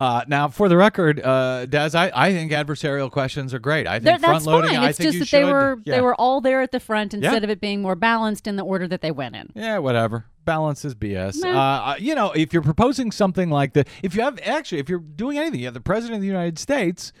[0.00, 3.86] Uh, now, for the record, uh, Des, I, I think adversarial questions are great.
[3.86, 4.70] I think front that's loading.
[4.70, 4.78] fine.
[4.78, 5.40] I It's think just that should.
[5.46, 5.96] they were yeah.
[5.96, 7.44] they were all there at the front instead Yeah.
[7.44, 9.50] of it being more balanced in the order that they went in.
[9.54, 10.24] Yeah, whatever.
[10.46, 11.42] Balance is BS.
[11.42, 11.90] Nah.
[11.90, 15.00] Uh, you know, if you're proposing something like that, if you have actually, if you're
[15.00, 17.12] doing anything, you have the president of the United States,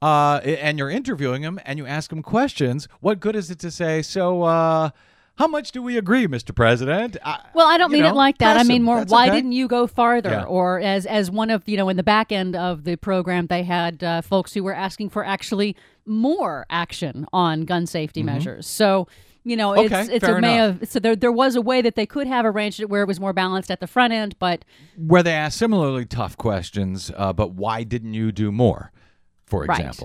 [0.00, 2.86] uh, and you're interviewing him, and you ask him questions.
[3.00, 4.02] What good is it to say?
[4.02, 4.90] So, uh,
[5.36, 6.54] how much do we agree, Mr.
[6.54, 7.16] President?
[7.24, 8.58] I, Well, I don't mean know, it like that.
[8.58, 9.02] I mean more.
[9.04, 9.36] Why okay.
[9.36, 10.30] didn't you go farther?
[10.30, 10.44] Yeah.
[10.44, 13.62] Or as as one of you know in the back end of the program, they
[13.62, 18.66] had uh, folks who were asking for actually more action on gun safety measures.
[18.66, 19.08] So.
[19.44, 19.86] You know, Mm-hmm.
[19.92, 22.28] Okay, it's it's a may of so there there was a way that they could
[22.28, 24.64] have arranged it where it was more balanced at the front end, but
[24.96, 28.92] where they asked similarly tough questions, uh, but why didn't you do more,
[29.44, 29.98] for Right.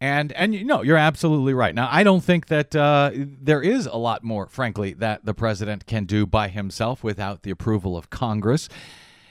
[0.00, 1.74] And and you know you're absolutely right.
[1.74, 5.86] Now I don't think that uh, there is a lot more, frankly, that the president
[5.86, 8.68] can do by himself without the approval of Congress.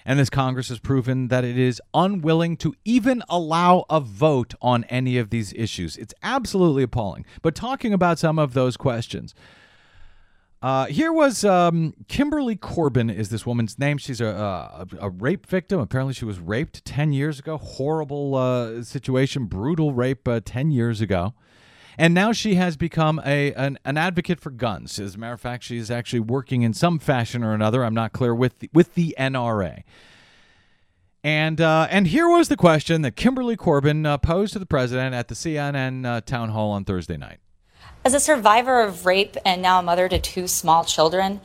[0.06, 4.86] And this Congress has proven that it is unwilling to even allow a vote on
[4.86, 5.98] any of these issues.
[5.98, 7.26] It's absolutely appalling.
[7.42, 9.36] But talking about some of those questions,
[10.62, 13.98] uh, here was um, Kimberly Corbin is this woman's name.
[13.98, 15.80] She's a, a a rape victim.
[15.80, 17.58] Apparently, she was raped ten years ago.
[17.58, 21.36] Horrible uh, situation, brutal rape uh, ten years ago,
[21.96, 24.98] and now she has become a an, an advocate for guns.
[25.00, 27.86] As a matter of fact, she is actually working in some fashion or another.
[27.86, 29.84] I'm not clear with the, with the NRA.
[31.24, 35.14] And uh, and here was the question that Kimberly Corbin uh, posed to the president
[35.14, 37.40] at the CNN uh, town hall on Thursday night.
[38.08, 41.42] As a survivor of rape and now a mother to two small children,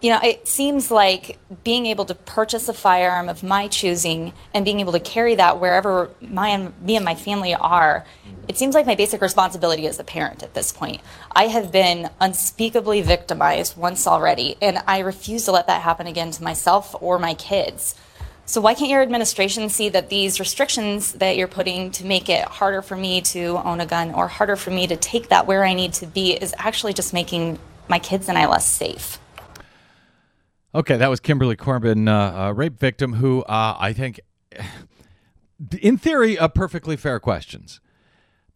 [0.00, 4.64] you know, it seems like being able to purchase a firearm of my choosing and
[4.64, 8.06] being able to carry that wherever my and me and my family are,
[8.48, 11.02] it seems like my basic responsibility as a parent at this point.
[11.32, 16.30] I have been unspeakably victimized once already, and I refuse to let that happen again
[16.30, 17.94] to myself or my kids.
[18.48, 22.46] So why can't your administration see that these restrictions that you're putting to make it
[22.46, 25.66] harder for me to own a gun or harder for me to take that where
[25.66, 27.58] I need to be is actually just making
[27.88, 29.18] my kids and I less safe?
[30.74, 34.18] Okay, that was Kimberly Corbin, uh, a rape victim who uh, I think,
[35.82, 37.80] in theory, uh, perfectly fair questions.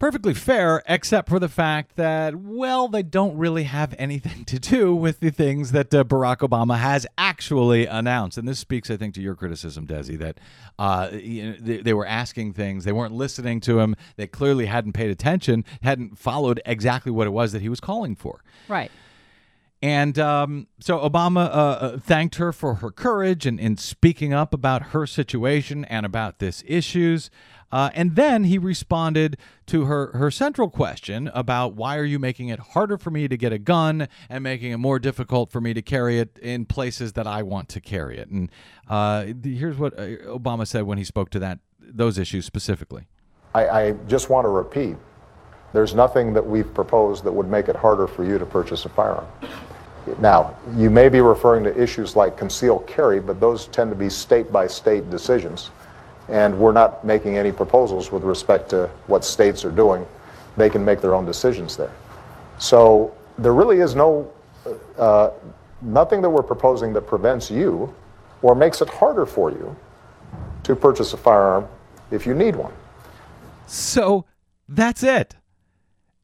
[0.03, 4.93] Perfectly fair, except for the fact that, well, they don't really have anything to do
[4.93, 8.37] with the things that uh, Barack Obama has actually announced.
[8.37, 10.41] And this speaks, I think, to your criticism, Desi, that
[10.77, 14.65] uh, you know, they, they were asking things, they weren't listening to him, they clearly
[14.65, 18.43] hadn't paid attention, hadn't followed exactly what it was that he was calling for.
[18.67, 18.91] right.
[19.83, 24.53] And um, so Obama uh, uh, thanked her for her courage and in speaking up
[24.53, 27.29] about her situation and about this issues.
[27.73, 32.49] Uh, and then he responded to her, her central question about why are you making
[32.49, 35.73] it harder for me to get a gun and making it more difficult for me
[35.73, 38.29] to carry it in places that I want to carry it.
[38.29, 38.51] And
[38.87, 43.07] uh, here's what uh, Obama said when he spoke to that those issues specifically.
[43.55, 44.95] I, I just want to repeat,
[45.73, 48.89] there's nothing that we've proposed that would make it harder for you to purchase a
[48.89, 49.27] firearm.
[50.19, 54.11] Now, you may be referring to issues like concealed carry, but those tend to be
[54.11, 55.71] state by state decisions.
[56.29, 60.05] And we're not making any proposals with respect to what states are doing.
[60.57, 61.91] They can make their own decisions there.
[62.59, 64.31] So there really is no
[64.97, 65.31] uh,
[65.81, 67.93] nothing that we're proposing that prevents you
[68.41, 69.75] or makes it harder for you
[70.63, 71.67] to purchase a firearm
[72.11, 72.73] if you need one.
[73.67, 74.25] So
[74.69, 75.35] that's it.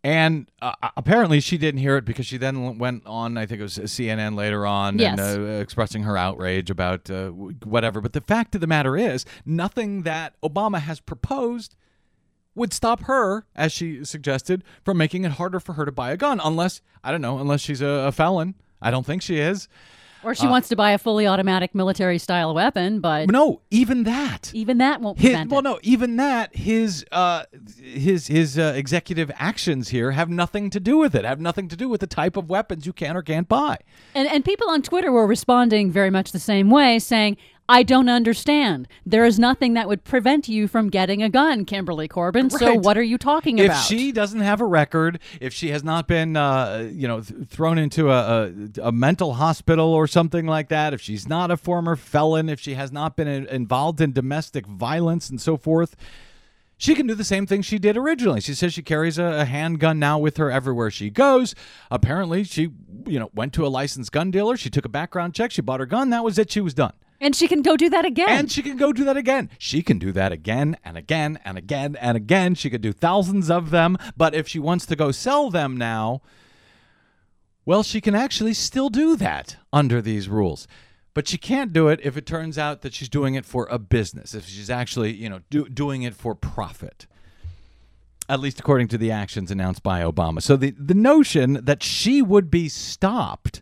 [0.03, 3.63] And uh, apparently she didn't hear it because she then went on, I think it
[3.63, 5.19] was CNN later on, Yes.
[5.19, 7.99] and uh, expressing her outrage about uh, whatever.
[7.99, 11.75] But the fact of the matter is, nothing that Obama has proposed
[12.55, 16.17] would stop her, as she suggested, from making it harder for her to buy a
[16.17, 18.55] gun, unless, I don't know, unless she's a, a felon.
[18.81, 19.67] I don't think she is.
[20.23, 24.51] Or she wants to buy a fully automatic military style weapon, but no, even that.
[24.53, 25.63] even that won't His, well, it.
[25.63, 27.43] no, even that his uh,
[27.81, 31.23] his his uh, executive actions here have nothing to do with it.
[31.23, 33.77] Have nothing to do with the type of weapons you can or can't buy.
[34.13, 37.37] And and people on Twitter were responding very much the same way, saying,
[37.69, 38.87] "I don't understand.
[39.05, 42.49] There is nothing that would prevent you from getting a gun, Kimberly Corbin.
[42.49, 45.69] So what are you talking If about?" If she doesn't have a record, if she
[45.69, 48.51] has not been, uh, you know, th- thrown into a, a,
[48.87, 52.73] a mental hospital or something like that, if she's not a former felon, if she
[52.73, 55.95] has not been in, involved in domestic violence and so forth,
[56.77, 58.41] she can do the same thing she did originally.
[58.41, 61.53] She says she carries a, a handgun now with her everywhere she goes.
[61.91, 62.69] Apparently, she,
[63.05, 64.57] you know, went to a licensed gun dealer.
[64.57, 65.51] She took a background check.
[65.51, 66.09] She bought her gun.
[66.09, 66.49] That was it.
[66.49, 66.93] She was done.
[67.21, 68.29] And she can go do that again.
[68.29, 69.49] And she can go do that again.
[69.57, 72.55] She can do that again and again and again and again.
[72.55, 73.97] She could do thousands of them.
[74.15, 76.21] But if she wants to go sell them now,
[77.65, 80.67] well, she can actually still do that under these rules.
[81.13, 83.77] But she can't do it if it turns out that she's doing it for a
[83.77, 87.07] business, if she's actually, you know, do, doing it for profit.
[88.29, 90.41] At least according to the actions announced by Obama.
[90.41, 93.61] So the, the notion that she would be stopped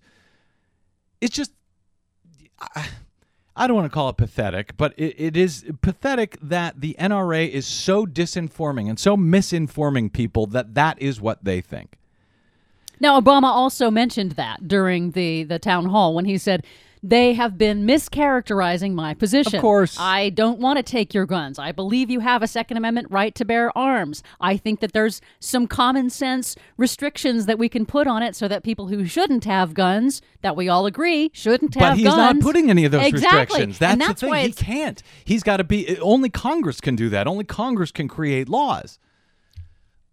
[1.22, 1.52] is just
[2.60, 2.90] I
[3.66, 7.66] don't want to call it pathetic, but it, it is pathetic that the NRA is
[7.66, 11.98] so disinforming and so misinforming people that that is what they think.
[13.00, 16.66] Now, Obama also mentioned that during the, the town hall when he said,
[17.04, 19.56] they have been mischaracterizing my position.
[19.56, 19.98] Of course.
[20.00, 21.60] I don't want to take your guns.
[21.60, 24.24] I believe you have a Second Amendment right to bear arms.
[24.40, 28.48] I think that there's some common sense restrictions that we can put on it so
[28.48, 31.92] that people who shouldn't have guns, that we all agree shouldn't have guns.
[31.92, 32.36] But he's guns.
[32.36, 33.40] not putting any of those exactly.
[33.40, 33.80] restrictions.
[33.80, 34.46] That's, and that's the thing.
[34.48, 35.04] He can't.
[35.26, 35.98] He's got to be.
[36.00, 37.28] Only Congress can do that.
[37.28, 39.00] Only Congress can create laws.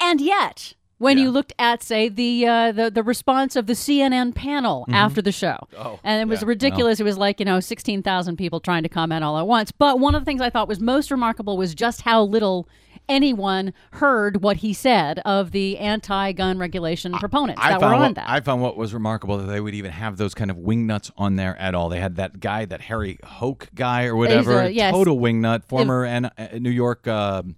[0.01, 1.25] And yet, when Yeah.
[1.25, 5.33] you looked at, say, the uh, the the response of the CNN panel after the
[5.33, 5.87] show, Mm-hmm.
[5.87, 7.01] Oh, and it was yeah, ridiculous.
[7.01, 9.73] It was like you know sixteen thousand people trying to comment all at once.
[9.73, 12.69] But one of the things I thought was most remarkable was just how little
[13.07, 18.29] anyone heard what he said of the anti-gun regulation proponents that were on what, that.
[18.31, 21.37] I found what was remarkable that they would even have those kind of wingnuts on
[21.37, 21.91] there at all.
[21.91, 24.93] They had that guy, that Harry Houck guy or whatever, a- yes.
[24.95, 27.57] total wingnut, former and uh, New York um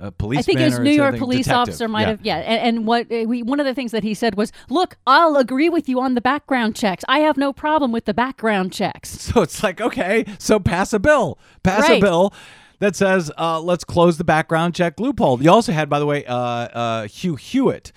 [0.00, 0.38] uh, policeman.
[0.38, 1.72] I think his New York police detective.
[1.74, 2.08] officer might Yeah.
[2.08, 2.36] have, yeah.
[2.38, 5.36] And, and what uh, we, one of the things that he said was, "Look, I'll
[5.36, 7.04] agree with you on the background checks.
[7.08, 10.98] I have no problem with the background checks." So it's like, okay, so pass a
[10.98, 11.38] bill.
[11.62, 12.32] Pass a bill
[12.78, 15.42] that says, uh, let's close the background check loophole.
[15.42, 17.92] You also had, by the way, uh, uh, Hugh Hewitt,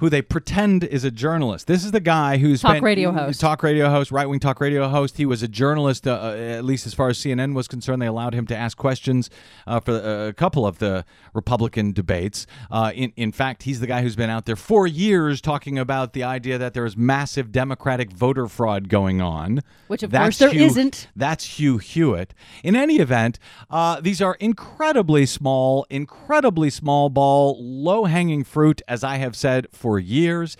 [0.00, 1.66] who they pretend is a journalist.
[1.66, 3.38] This is the guy who's Talk spent- radio host.
[3.38, 5.18] talk radio host, right wing talk radio host.
[5.18, 8.00] He was a journalist, uh, uh, at least as far as CNN was concerned.
[8.00, 9.28] They allowed him to ask questions
[9.66, 12.46] uh, for uh, a couple of the Republican debates.
[12.70, 16.14] Uh, in in fact, he's the guy who's been out there for years talking about
[16.14, 19.60] the idea that there is massive Democratic voter fraud going on.
[19.88, 21.08] Which, of That's course, there isn't.
[21.14, 22.32] That's Hugh Hewitt.
[22.64, 23.38] In any event,
[23.68, 29.66] uh, these are incredibly small, incredibly small ball, low hanging fruit, as I have said
[29.72, 30.56] for years.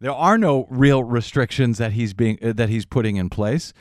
[0.00, 3.72] There are no real restrictions that he's being uh, that he's putting in place.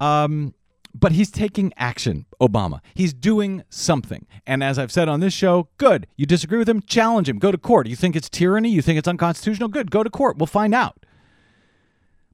[0.00, 0.54] Um,
[0.94, 2.80] but he's taking action, Obama.
[2.94, 4.26] He's doing something.
[4.46, 6.06] And as I've said on this show, good.
[6.16, 6.82] You disagree with him?
[6.82, 7.38] Challenge him.
[7.38, 7.86] Go to court.
[7.86, 8.68] You think it's tyranny?
[8.70, 9.68] You think it's unconstitutional?
[9.68, 9.90] Good.
[9.90, 10.36] Go to court.
[10.36, 11.06] We'll find out.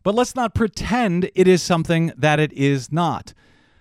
[0.02, 3.32] But let's not pretend it is something that it is not.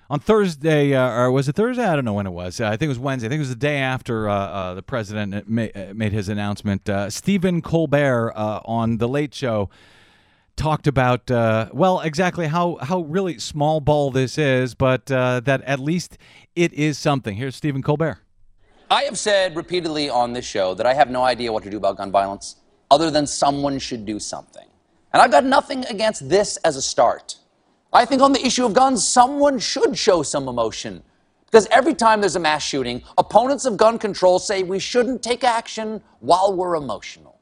[0.10, 1.84] On Thursday, uh, or was it Thursday?
[1.84, 2.62] I don't know when it was.
[2.62, 3.28] Uh, I think it was Wednesday.
[3.28, 6.30] I think it was the day after uh, uh, the president ma- uh, made his
[6.30, 6.88] announcement.
[6.88, 9.70] Uh, Stephen Colbert on The Late Show
[10.56, 11.30] talked about,
[11.74, 16.18] well, exactly how, how really small ball this is, but that at least
[16.56, 17.36] it is something.
[17.36, 18.20] Here's Stephen Colbert.
[18.90, 21.76] I have said repeatedly on this show that I have no idea what to do
[21.76, 22.56] about gun violence
[22.90, 24.66] other than someone should do something.
[25.12, 27.36] And I've got nothing against this as a start.
[27.98, 31.02] I think on the issue of guns, someone should show some emotion.
[31.48, 35.44] Because every time there's a mass shooting, opponents of gun control say we shouldn't take
[35.44, 37.40] action while we're emotional.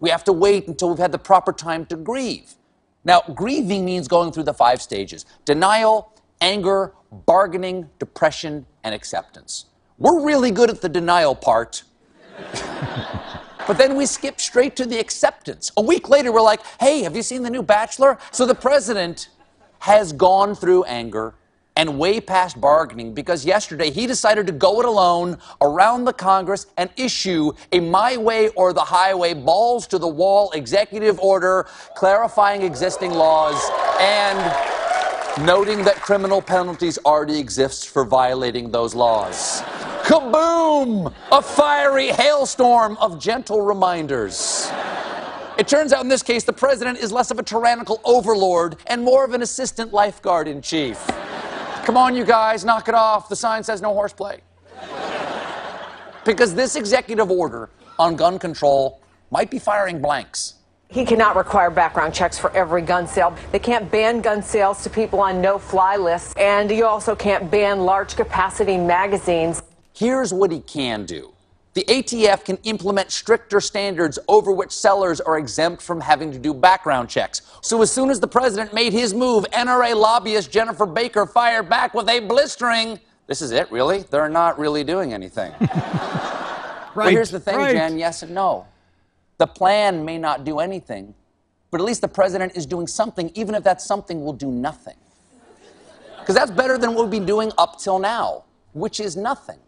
[0.00, 2.52] We have to wait until we've had the proper time to grieve.
[3.06, 6.92] Now, grieving means going through the five stages denial, anger,
[7.24, 9.64] bargaining, depression, and acceptance.
[9.96, 11.82] We're really good at the denial part.
[13.66, 15.72] But then we skip straight to the acceptance.
[15.78, 18.18] A week later, we're like, hey, have you seen the new Bachelor?
[18.30, 19.30] So the president
[19.80, 21.34] has gone through anger
[21.76, 26.66] and way past bargaining because yesterday he decided to go it alone around the Congress
[26.76, 31.66] and issue a my way or the highway, balls to the wall executive order
[31.96, 33.60] clarifying existing laws
[34.00, 34.38] and
[35.44, 39.62] noting that criminal penalties already exist for violating those laws.
[40.04, 41.12] Kaboom!
[41.32, 44.70] A fiery hailstorm of gentle reminders.
[45.56, 49.04] It turns out in this case, the president is less of a tyrannical overlord and
[49.04, 51.00] more of an assistant lifeguard in chief.
[51.84, 53.28] Come on, you guys, knock it off.
[53.28, 54.40] The sign says no horseplay.
[56.24, 59.00] Because this executive order on gun control
[59.30, 60.54] might be firing blanks.
[60.88, 63.36] He cannot require background checks for every gun sale.
[63.52, 66.34] They can't ban gun sales to people on no fly lists.
[66.36, 69.62] And you also can't ban large capacity magazines.
[69.92, 71.33] Here's what he can do.
[71.74, 76.54] The ATF can implement stricter standards over which sellers are exempt from having to do
[76.54, 77.42] background checks.
[77.62, 81.92] So as soon as the president made his move, NRA lobbyist Jennifer Baker fired back
[81.92, 84.02] with a blistering, this is it, really?
[84.02, 85.52] They're not really doing anything.
[85.60, 86.20] Right.
[86.96, 87.74] Well, here's the thing, right.
[87.74, 88.68] Jen yes and no.
[89.38, 91.12] The plan may not do anything,
[91.72, 94.94] but at least the president is doing something, even if that something will do nothing.
[96.20, 98.44] Because that's better than what we've been doing up till now,
[98.74, 99.58] which is nothing.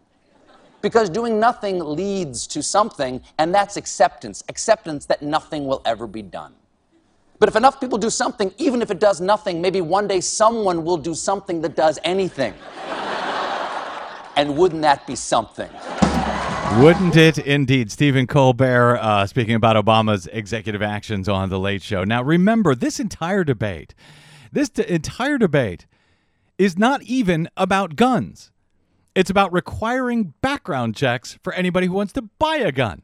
[0.87, 6.23] Because doing nothing leads to something, and that's acceptance acceptance that nothing will ever be
[6.23, 6.55] done.
[7.41, 10.85] But if enough people do something, even if it does nothing, maybe one day someone
[10.85, 12.55] will do something that does anything.
[14.37, 15.69] and wouldn't that be something?
[16.81, 17.91] Wouldn't it indeed?
[17.91, 22.05] Stephen Colbert uh, speaking about Obama's executive actions on The Late Show.
[22.05, 23.93] Now, remember, this entire debate,
[24.53, 25.87] this entire debate
[26.59, 28.53] is not even about guns.
[29.17, 33.01] It's about requiring background checks for anybody who wants to buy a gun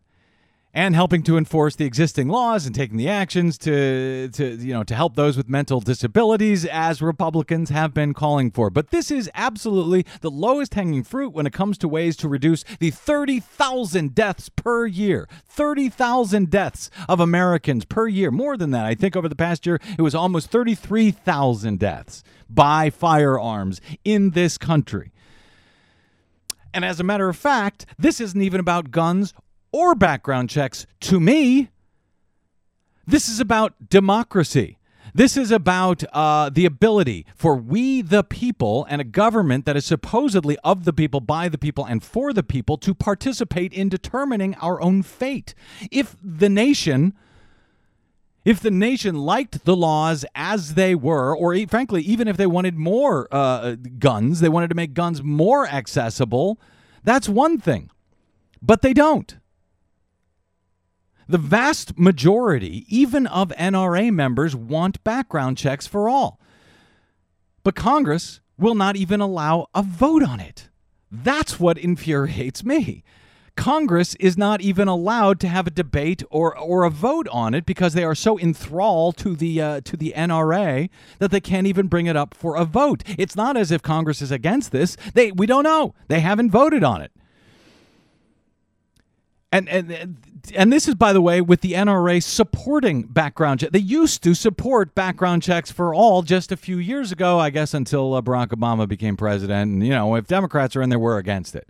[0.75, 4.85] and helping to enforce the existing laws and taking the actions to, to you know
[4.85, 8.69] to help those with mental disabilities as republicans have been calling for.
[8.69, 12.63] But this is absolutely the lowest hanging fruit when it comes to ways to reduce
[12.79, 15.27] the 30,000 deaths per year.
[15.47, 18.31] 30,000 deaths of americans per year.
[18.31, 22.91] More than that i think over the past year it was almost 33,000 deaths by
[22.91, 25.11] firearms in this country
[26.75, 29.35] and as a matter of fact, this isn't even about guns
[29.73, 31.71] or background checks to me.
[33.07, 34.79] This is about democracy.
[35.15, 39.85] This is about uh, the ability for we, the people, and a government that is
[39.85, 44.55] supposedly of the people, by the people, and for the people to participate in determining
[44.57, 45.55] our own fate.
[45.91, 47.15] If the nation.
[48.45, 52.77] If the nation liked the laws as they were, or frankly, even if they wanted
[52.77, 56.61] more uh, guns, they wanted to make guns more accessible,
[57.05, 57.91] that's one thing.
[58.61, 59.37] But they don't.
[61.29, 66.41] The vast majority, even of NRA members, want background checks for all.
[67.63, 70.69] But Congress will not even allow a vote on it.
[71.11, 73.05] That's what infuriates me.
[73.57, 77.67] Congress is not even allowed to have a debate or, or a vote on it
[77.67, 80.89] because they are so enthralled to the uh, to the NRA
[81.19, 83.03] that they can't even bring it up for a vote.
[83.19, 84.97] It's not as if Congress is against this.
[85.15, 85.95] They we don't know.
[86.09, 87.13] They haven't voted on it.
[89.53, 90.17] And and
[90.55, 93.71] and this is by the way with the NRA supporting background check.
[93.73, 97.75] They used to support background checks for all just a few years ago, I guess
[97.75, 99.73] until uh, Barack Obama became president.
[99.73, 101.69] And you know, if Democrats are in there, we're against it.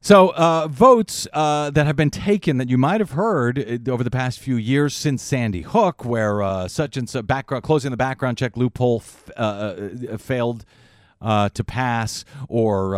[0.00, 4.04] So, uh, votes uh, that have been taken that you might have heard uh, over
[4.04, 7.96] the past few years since Sandy Hook, where uh, such and such background closing the
[7.96, 9.40] background check loophole f- uh,
[10.12, 10.64] uh, failed
[11.20, 12.94] to pass, or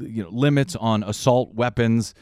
[0.00, 2.12] you know limits on assault weapons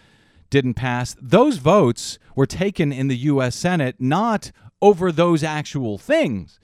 [0.51, 1.17] didn't pass.
[1.21, 3.57] Those votes were taken in the U.S.
[3.57, 6.61] Senate not over those actual things,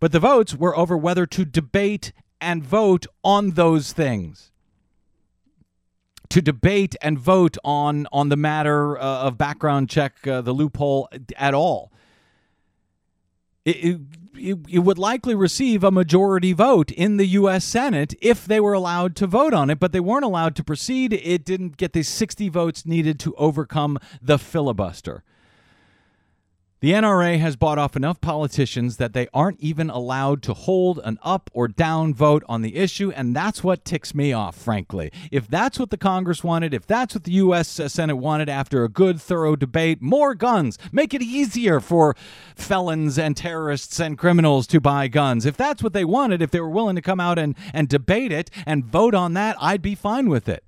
[0.00, 4.52] but the votes were over whether to debate and vote on those things
[6.30, 11.08] to debate and vote on on the matter uh, of background check, uh, the loophole
[11.36, 11.92] at all.
[13.64, 14.00] It, it,
[14.38, 17.64] it, it would likely receive a majority vote in the U.S.
[17.64, 21.12] Senate if they were allowed to vote on it, but they weren't allowed to proceed.
[21.12, 25.24] It didn't get the 60 votes needed to overcome the filibuster.
[26.86, 31.18] The NRA has bought off enough politicians that they aren't even allowed to hold an
[31.20, 35.10] up or down vote on the issue, and that's what ticks me off, frankly.
[35.32, 37.80] If that's what the Congress wanted, if that's what the U.S.
[37.80, 40.78] Uh, Senate wanted after a good, thorough debate, more guns.
[40.92, 42.14] Make it easier for
[42.54, 45.44] felons and terrorists and criminals to buy guns.
[45.44, 48.30] If that's what they wanted, if they were willing to come out and, and debate
[48.30, 50.62] it and vote on that, I'd be fine with it.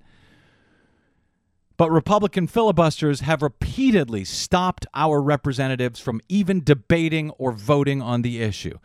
[1.79, 8.41] But Republican filibusters have repeatedly stopped our representatives from even debating or voting on the
[8.41, 8.79] issue.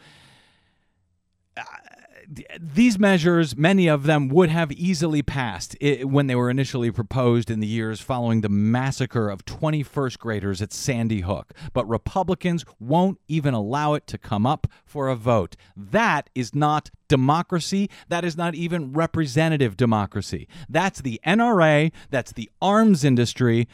[2.58, 7.60] These measures, many of them would have easily passed when they were initially proposed in
[7.60, 11.52] the years following the massacre of 21st graders at Sandy Hook.
[11.72, 15.56] But Republicans won't even allow it to come up for a vote.
[15.76, 17.90] That is not democracy.
[18.08, 20.48] That is not even representative democracy.
[20.68, 23.68] That's the NRA, that's the arms industry.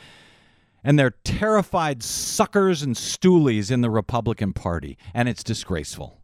[0.83, 6.23] And they're terrified suckers and stoolies in the Republican Party, and it's disgraceful.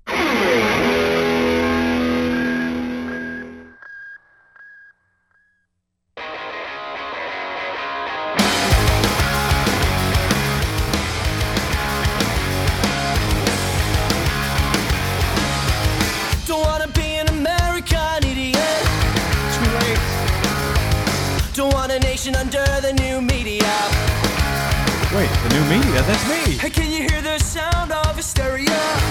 [25.68, 26.02] Wait, the new media?
[26.02, 26.54] That's me.
[26.54, 28.66] Hey, can you hear the sound of hysteria?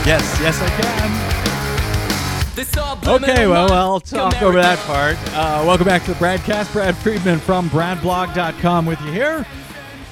[0.05, 1.45] Yes, yes, I can.
[3.07, 4.45] Okay, well, I'll talk America.
[4.45, 5.17] over that part.
[5.33, 6.71] Uh, welcome back to the BradCast.
[6.71, 9.45] Brad Friedman from BradBlog.com with you here.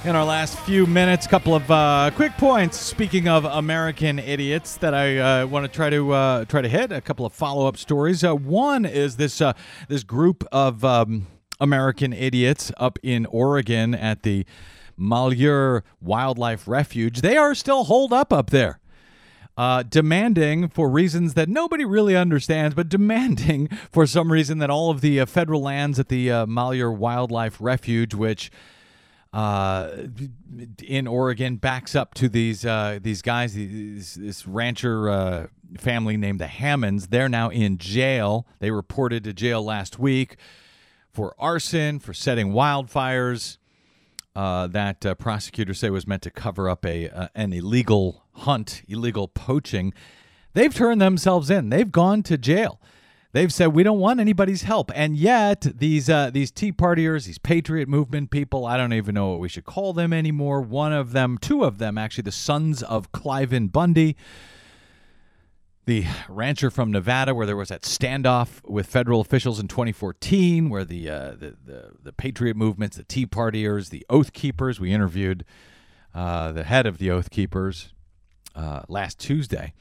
[0.03, 2.77] In our last few minutes, a couple of uh, quick points.
[2.77, 6.91] Speaking of American idiots, that I uh, want to try to uh, try to hit
[6.91, 8.23] a couple of follow up stories.
[8.23, 9.53] Uh, one is this uh,
[9.87, 11.27] this group of um,
[11.61, 14.45] American idiots up in Oregon at the
[14.97, 17.21] Malheur Wildlife Refuge.
[17.21, 18.79] They are still holed up up there.
[19.55, 24.89] Uh, demanding for reasons that nobody really understands, but demanding for some reason that all
[24.89, 28.49] of the uh, federal lands at the uh, Malheur Wildlife Refuge, which
[29.31, 29.89] uh,
[30.83, 36.39] in Oregon backs up to these uh, these guys, these, this rancher uh, family named
[36.39, 37.07] the Hammonds.
[37.07, 38.47] They're now in jail.
[38.59, 40.37] They reported to jail last week
[41.11, 43.57] for arson, for setting wildfires.
[44.35, 48.81] Uh, that uh, prosecutors say was meant to cover up a uh, an illegal hunt,
[48.87, 49.93] illegal poaching.
[50.53, 51.69] They've turned themselves in.
[51.69, 52.79] They've gone to jail.
[53.31, 57.39] They've said we don't want anybody's help, and yet these uh, these Tea Partiers, these
[57.39, 60.61] Patriot Movement people, I don't even know what we should call them anymore.
[60.61, 64.15] One of them, two of them, actually, the sons of Cliven Bundy,
[65.85, 70.85] the rancher from Nevada, where there was that standoff with federal officials in 2014, where
[70.85, 75.43] the uh, the, the, the patriot movements, the Tea Partiers, the Oath Keepers, we interviewed
[76.13, 77.93] uh, the head of the Oath Keepers
[78.55, 79.73] uh, last Tuesday,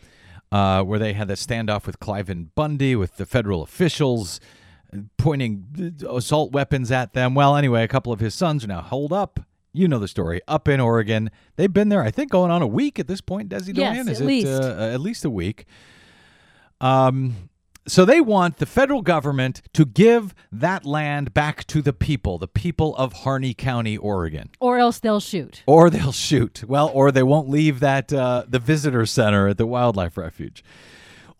[0.51, 4.41] uh, where they had that standoff with Cliven Bundy, with the federal officials
[5.17, 7.35] pointing assault weapons at them.
[7.35, 9.41] Well, anyway, a couple of his sons are now holed up
[9.73, 11.31] you know the story up in Oregon.
[11.57, 13.49] They've been there, I think, going on a week at this point.
[13.49, 14.49] Desi yes, is at it least.
[14.49, 15.67] Uh, at least a week?
[16.83, 17.49] Um,
[17.87, 22.49] so they want the federal government to give that land back to the people, the
[22.49, 24.51] people of Harney County, Oregon.
[24.61, 25.63] Or else they'll shoot.
[25.67, 26.65] Or they'll shoot.
[26.67, 30.63] Well, or they won't leave that uh, the visitor center at the wildlife refuge.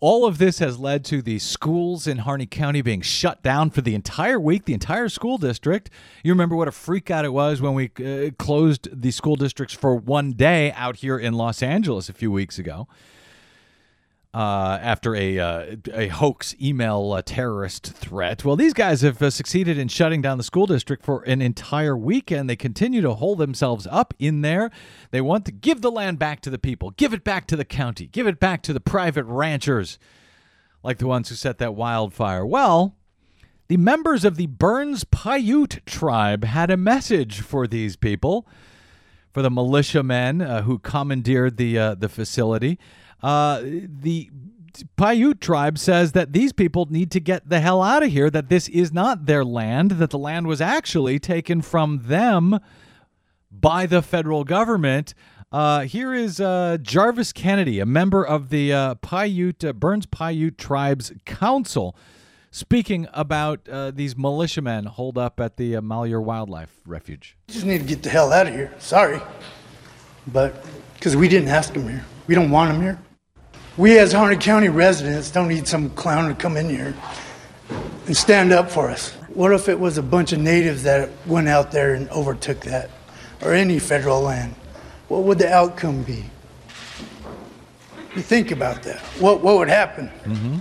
[0.01, 3.79] All of this has led to the schools in Harney County being shut down for
[3.79, 5.89] the entire week, the entire school district.
[6.25, 9.73] You remember what a freak out it was when we uh, closed the school districts
[9.73, 12.89] for one day out here in Los Angeles a few weeks ago
[14.33, 18.43] uh, after a uh, a hoax email uh, terrorist threat.
[18.43, 21.95] Well, these guys have uh, succeeded in shutting down the school district for an entire
[21.95, 22.49] weekend.
[22.49, 24.71] They continue to hold themselves up in there.
[25.11, 27.65] They want to give the land back to the people, give it back to the
[27.65, 29.99] county, give it back to the private ranchers,
[30.83, 32.45] like the ones who set that wildfire.
[32.45, 32.95] Well.
[33.69, 38.45] The members of the Burns Paiute tribe had a message for these people,
[39.31, 42.77] for the militiamen uh, who commandeered the the facility.
[43.23, 44.29] Uh, the
[44.97, 48.49] Paiute tribe says that these people need to get the hell out of here, that
[48.49, 52.59] this is not their land, that the land was actually taken from them
[53.51, 55.13] by the federal government.
[55.51, 60.57] Uh, here is uh, Jarvis Kennedy, a member of the uh, Paiute, uh, Burns Paiute
[60.57, 61.95] Tribes Council,
[62.49, 67.37] speaking about uh, these militiamen holed up at the Malheur Wildlife Refuge.
[67.47, 68.73] just need to get the hell out of here.
[68.79, 69.21] Sorry.
[70.25, 70.65] But
[70.95, 72.99] because we didn't ask them here, we don't want them here.
[73.75, 76.95] We, as Harney County residents, don't need some clown to come in here
[78.05, 79.11] and stand up for us.
[79.29, 82.91] What if it was a bunch of natives that went out there and overtook that,
[83.41, 84.53] or any federal land?
[85.07, 86.25] What would the outcome be?
[88.15, 88.99] You think about that.
[89.19, 90.11] What what would happen?
[90.23, 90.57] Mm-hmm.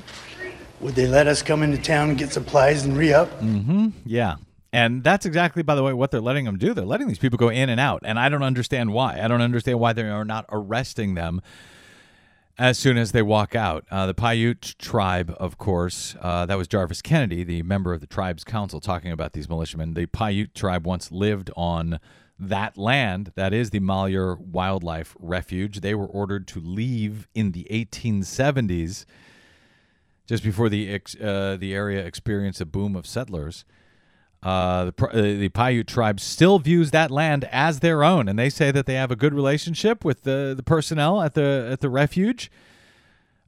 [0.80, 3.28] Would they let us come into town and get supplies and re up?
[3.40, 3.88] Mm-hmm.
[4.06, 4.36] Yeah.
[4.72, 6.72] And that's exactly, by the way, what they're letting them do.
[6.72, 8.00] They're letting these people go in and out.
[8.04, 9.20] And I don't understand why.
[9.22, 11.42] I don't understand why they are not arresting them
[12.58, 13.84] as soon as they walk out.
[13.90, 18.06] Uh, the Paiute tribe, of course, uh, that was Jarvis Kennedy, the member of the
[18.06, 19.94] tribe's council, talking about these militiamen.
[19.94, 21.98] The Paiute tribe once lived on
[22.38, 25.80] that land, that is the Malheur Wildlife Refuge.
[25.80, 29.04] They were ordered to leave in the 1870s,
[30.26, 33.64] just before the ex- uh, the area experienced a boom of settlers.
[34.42, 38.50] Uh, the, uh, the Paiute tribe still views that land as their own, and they
[38.50, 41.88] say that they have a good relationship with the, the personnel at the at the
[41.88, 42.50] refuge,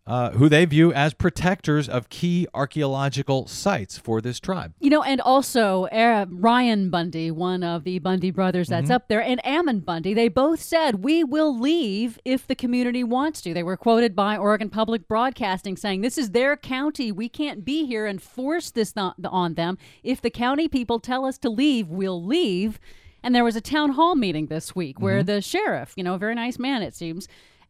[0.07, 4.75] uh, who they view as protectors of key archaeological sites for this tribe.
[4.81, 8.95] You know, and also uh, Ryan Bundy, one of the Bundy brothers that's Mhm.
[8.95, 13.41] up there, and Ammon Bundy, they both said, We will leave if the community wants
[13.43, 13.55] to.
[13.55, 17.11] They were quoted by Oregon Public Broadcasting saying, This is their county.
[17.11, 19.79] We can't be here and force this th- on them.
[20.03, 22.79] If the county people tell us to leave, we'll leave.
[23.23, 25.27] And there was a town hall meeting this week where Mm-hmm.
[25.27, 27.27] the sheriff, you know, a very nice man, it seems.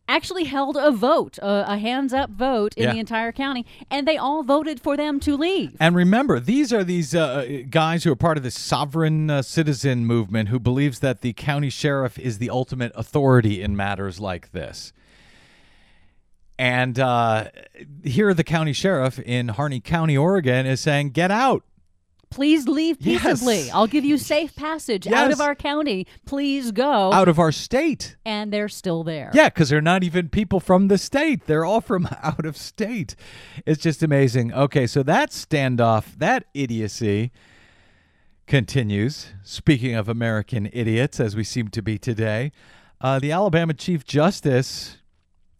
[0.07, 2.92] Actually, held a vote, a, a hands up vote in Yeah.
[2.92, 5.74] the entire county, and they all voted for them to leave.
[5.80, 10.05] And remember, these are these uh, guys who are part of the sovereign uh, citizen
[10.05, 14.92] movement who believes that the county sheriff is the ultimate authority in matters like this.
[16.59, 17.48] And uh,
[18.05, 21.64] here, the county sheriff in Harney County, Oregon, is saying, "Get out."
[22.35, 23.22] Please leave Yes.
[23.22, 23.70] peaceably.
[23.70, 26.07] I'll give you safe passage out of our county.
[26.26, 27.12] Please go.
[27.12, 28.16] out of our state.
[28.26, 29.30] and they're still there.
[29.32, 31.47] Yeah, because they're not even people from the state.
[31.47, 33.14] They're all from out of state.
[33.64, 34.53] It's just amazing.
[34.53, 37.30] Okay, so that standoff, that idiocy
[38.47, 39.28] continues.
[39.43, 42.53] Speaking of American idiots, as we seem to be today,
[43.01, 44.99] uh, the Alabama Chief Justice.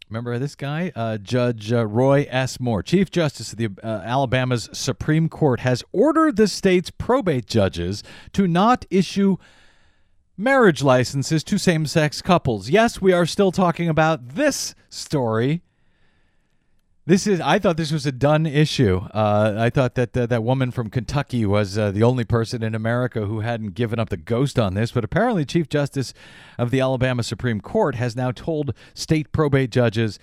[0.09, 2.59] Remember this guy, uh, Judge uh, Roy S.
[2.59, 8.03] Moore, Chief Justice of the uh, Alabama's Supreme Court, has ordered the state's probate judges
[8.33, 9.37] to not issue
[10.37, 12.69] marriage licenses to same sex couples.
[12.69, 15.63] Yes, we are still talking about this story.
[17.07, 17.39] This is.
[17.39, 19.01] I thought this was a done issue.
[19.13, 22.73] Uh, I thought that uh, that woman from Kentucky was uh, the only person in
[22.73, 24.91] America who hadn't given up the ghost on this.
[24.91, 26.15] But apparently, Chief Justice
[26.57, 30.17] of the Alabama Supreme Court has now told state probate judges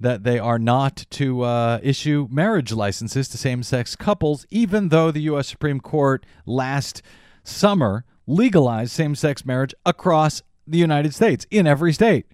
[0.00, 5.20] that they are not to uh, issue marriage licenses to same-sex couples, even though the
[5.22, 5.48] U.S.
[5.48, 7.02] Supreme Court last
[7.44, 12.24] summer legalized same-sex marriage across the United States in every state.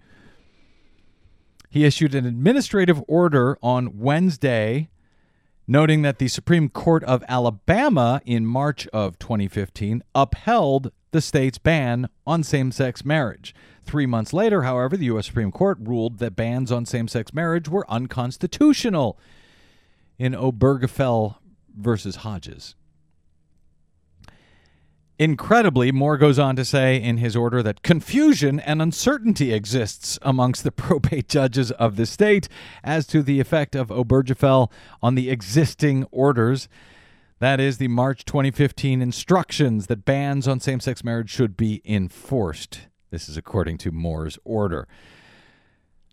[1.69, 4.89] He issued an administrative order on Wednesday
[5.66, 12.09] noting that the Supreme Court of Alabama in March of 2015 upheld the state's ban
[12.27, 13.55] on same sex marriage.
[13.85, 15.27] Three months later, however, the U.S.
[15.27, 19.19] Supreme Court ruled that bans on same sex marriage were unconstitutional
[20.19, 21.37] in Obergefell
[21.77, 22.75] versus Hodges.
[25.19, 30.62] Incredibly, Moore goes on to say in his order that confusion and uncertainty exists amongst
[30.62, 32.49] the probate judges of the state
[32.85, 34.71] as to the effect of Obergefell
[35.03, 36.69] on the existing orders.
[37.41, 42.83] That is, the March 2015 instructions that bans on same sex marriage should be enforced.
[43.11, 44.87] This is according to Moore's order.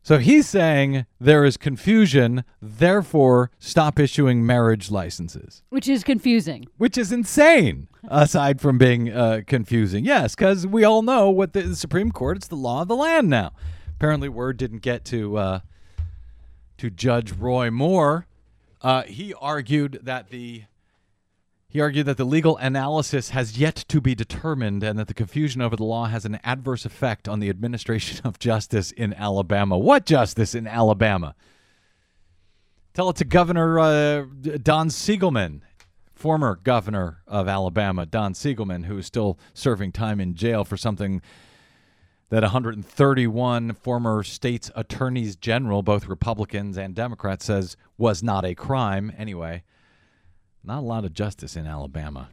[0.06, 5.64] So he's saying there is confusion, therefore, stop issuing marriage licenses.
[5.70, 6.68] Which is confusing.
[6.78, 10.06] which is insane aside from being uh, confusing.
[10.06, 12.96] Yes because we all know what the, the supreme court it's the law of the
[12.96, 13.54] land now.
[13.96, 15.60] Apparently word didn't get to uh,
[16.78, 18.28] to judge roy moore.
[18.84, 20.66] Uh, he argued that the
[21.76, 25.62] he argued that the legal analysis has yet to be determined and that the confusion
[25.62, 29.78] over the law has an adverse effect on the administration of justice in Alabama.
[29.78, 31.36] What justice in Alabama?
[32.94, 34.26] Tell it to Governor uh,
[34.64, 35.64] Don Siegelman,
[36.14, 41.22] former governor of Alabama, Don Siegelman, who is still serving time in jail for something
[42.30, 49.12] that 131 former states attorneys general, both Republicans and Democrats, says was not a crime.
[49.18, 49.64] Anyway,
[50.66, 52.30] not a lot of justice in Alabama.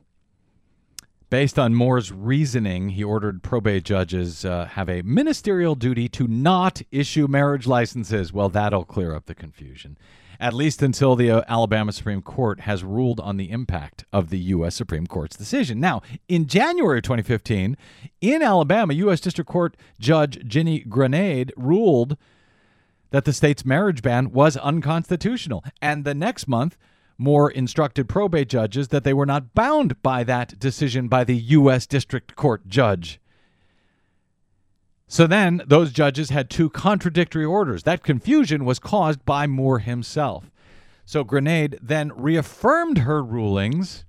[1.31, 6.83] Based on Moore's reasoning, he ordered probate judges uh, have a ministerial duty to not
[6.91, 8.35] issue marriage licenses.
[8.35, 9.97] Well, that'll clear up the confusion,
[10.39, 14.39] at least until the uh, Alabama Supreme Court has ruled on the impact of the
[14.41, 14.75] U.S.
[14.75, 15.81] Supreme Court's decision.
[15.81, 17.79] Now, in January 2015,
[18.21, 19.21] in Alabama, U.S.
[19.21, 22.19] District Court Judge Ginny Granade ruled
[23.13, 25.65] that the state's marriage ban was unconstitutional.
[25.81, 26.77] And the next month,
[27.19, 31.87] Moore instructed probate judges that they were not bound by that decision by the U.S.
[31.87, 33.21] District Court judge.
[35.07, 37.83] So then those judges had two contradictory orders.
[37.83, 40.51] That confusion was caused by Moore himself.
[41.05, 44.05] So Granade then reaffirmed her rulings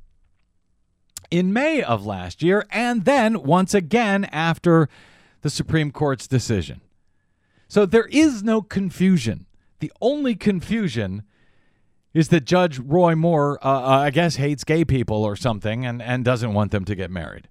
[1.30, 4.88] in May of last year and then once again after
[5.42, 6.80] the Supreme Court's decision.
[7.68, 9.46] So there is no confusion.
[9.80, 11.24] The only confusion
[12.14, 16.02] is that Judge Roy Moore, uh, uh, I guess, hates gay people or something and,
[16.02, 17.48] and doesn't want them to get married.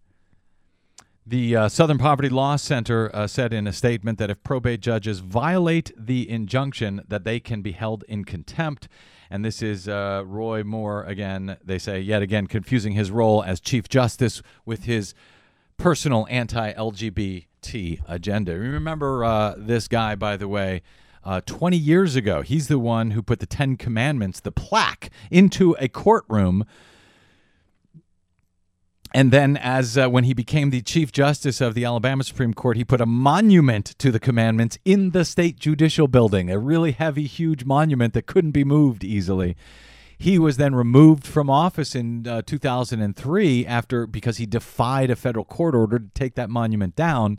[1.24, 5.20] The uh, Southern Poverty Law Center uh, said in a statement that if probate judges
[5.20, 8.88] violate the injunction, that they can be held in contempt.
[9.30, 11.56] And this is uh, Roy Moore again.
[11.64, 15.14] They say yet again confusing his role as Chief Justice with his
[15.76, 18.58] personal anti-LGBT agenda.
[18.58, 20.82] Remember uh, this guy, by the way.
[21.24, 25.76] Uh, 20 years ago, he's the one who put the Ten Commandments, the plaque, into
[25.78, 26.64] a courtroom
[29.14, 32.78] and then, as uh, when he became the Chief Justice of the Alabama Supreme Court,
[32.78, 37.26] he put a monument to the commandments in the state judicial building, a really heavy,
[37.26, 39.54] huge monument that couldn't be moved easily.
[40.16, 45.44] He was then removed from office in uh, 2003 after because he defied a federal
[45.44, 47.38] court order to take that monument down.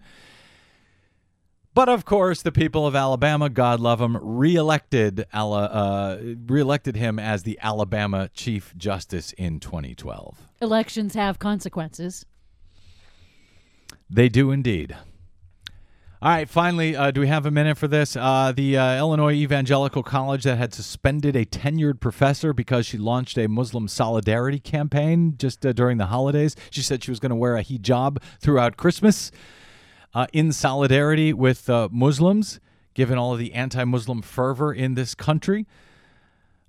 [1.73, 7.43] But of course, the people of Alabama, God love them, reelected uh, reelected him as
[7.43, 10.37] the Alabama Chief Justice in 2012.
[10.61, 12.25] Elections have consequences.
[14.07, 14.95] They do indeed.
[16.21, 18.15] All right, finally, uh, do we have a minute for this?
[18.15, 23.37] Uh, the uh, Illinois Evangelical College that had suspended a tenured professor because she launched
[23.37, 26.55] a Muslim solidarity campaign just uh, during the holidays.
[26.69, 29.31] She said she was going to wear a hijab throughout Christmas
[30.13, 32.59] uh, in solidarity with uh, Muslims,
[32.93, 35.65] given all of the anti Muslim fervor in this country.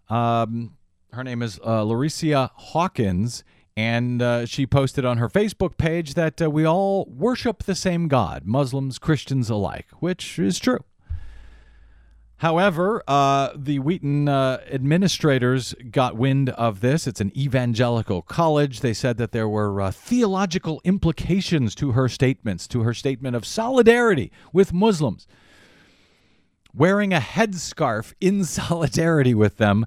[0.08, 0.76] Um,
[1.12, 3.44] her name is uh, Larycia Hawkins,
[3.76, 8.08] and uh, she posted on her Facebook page that uh, we all worship the same
[8.08, 10.84] God, Muslims, Christians alike, which is true.
[12.44, 17.06] However, uh, the Wheaton uh, administrators got wind of this.
[17.06, 18.80] It's an evangelical college.
[18.80, 23.46] They said that there were uh, theological implications to her statements, to her statement of
[23.46, 25.26] solidarity with Muslims.
[26.74, 29.86] Wearing a headscarf in solidarity with them.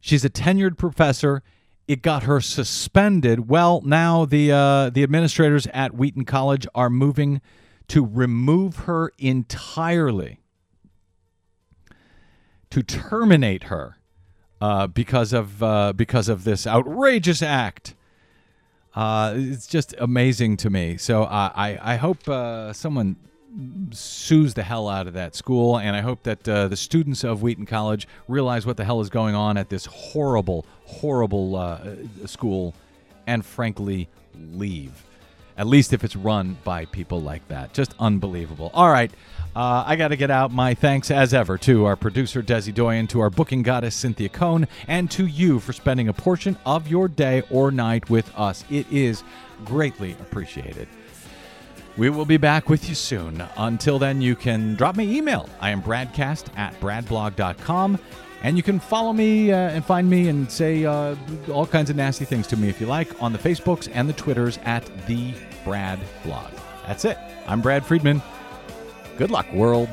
[0.00, 1.42] She's a tenured professor.
[1.86, 3.50] It got her suspended.
[3.50, 7.42] Well, now the uh, the administrators at Wheaton College are moving
[7.88, 10.40] to remove her entirely
[12.76, 13.96] to terminate her
[14.60, 17.94] uh, because of uh, because of this outrageous act.
[18.94, 20.98] Uh, it's just amazing to me.
[20.98, 23.16] So uh, I I hope uh, someone
[23.92, 27.40] sues the hell out of that school, and I hope that uh, the students of
[27.40, 31.88] Wheaton College realize what the hell is going on at this horrible, horrible
[32.26, 32.74] school,
[33.26, 34.06] and frankly
[34.52, 35.02] leave.
[35.58, 37.72] At least if it's run by people like that.
[37.72, 38.70] Just unbelievable.
[38.74, 39.10] All right.
[39.54, 43.06] Uh, I got to get out my thanks as ever to our producer Desi Doyen,
[43.08, 47.08] to our booking goddess Cynthia Cohn, and to you for spending a portion of your
[47.08, 48.64] day or night with us.
[48.70, 49.24] It is
[49.64, 50.88] greatly appreciated.
[51.96, 53.42] We will be back with you soon.
[53.56, 55.48] Until then, you can drop me email.
[55.60, 57.98] I am bradcast at bradblog.com.
[58.46, 61.16] And you can follow me uh, and find me and say uh,
[61.52, 64.12] all kinds of nasty things to me if you like on the Facebooks and the
[64.12, 65.34] Twitters at the
[65.64, 66.52] Brad Blog.
[66.86, 67.18] That's it.
[67.48, 68.22] I'm Brad Friedman.
[69.18, 69.90] Good luck, world.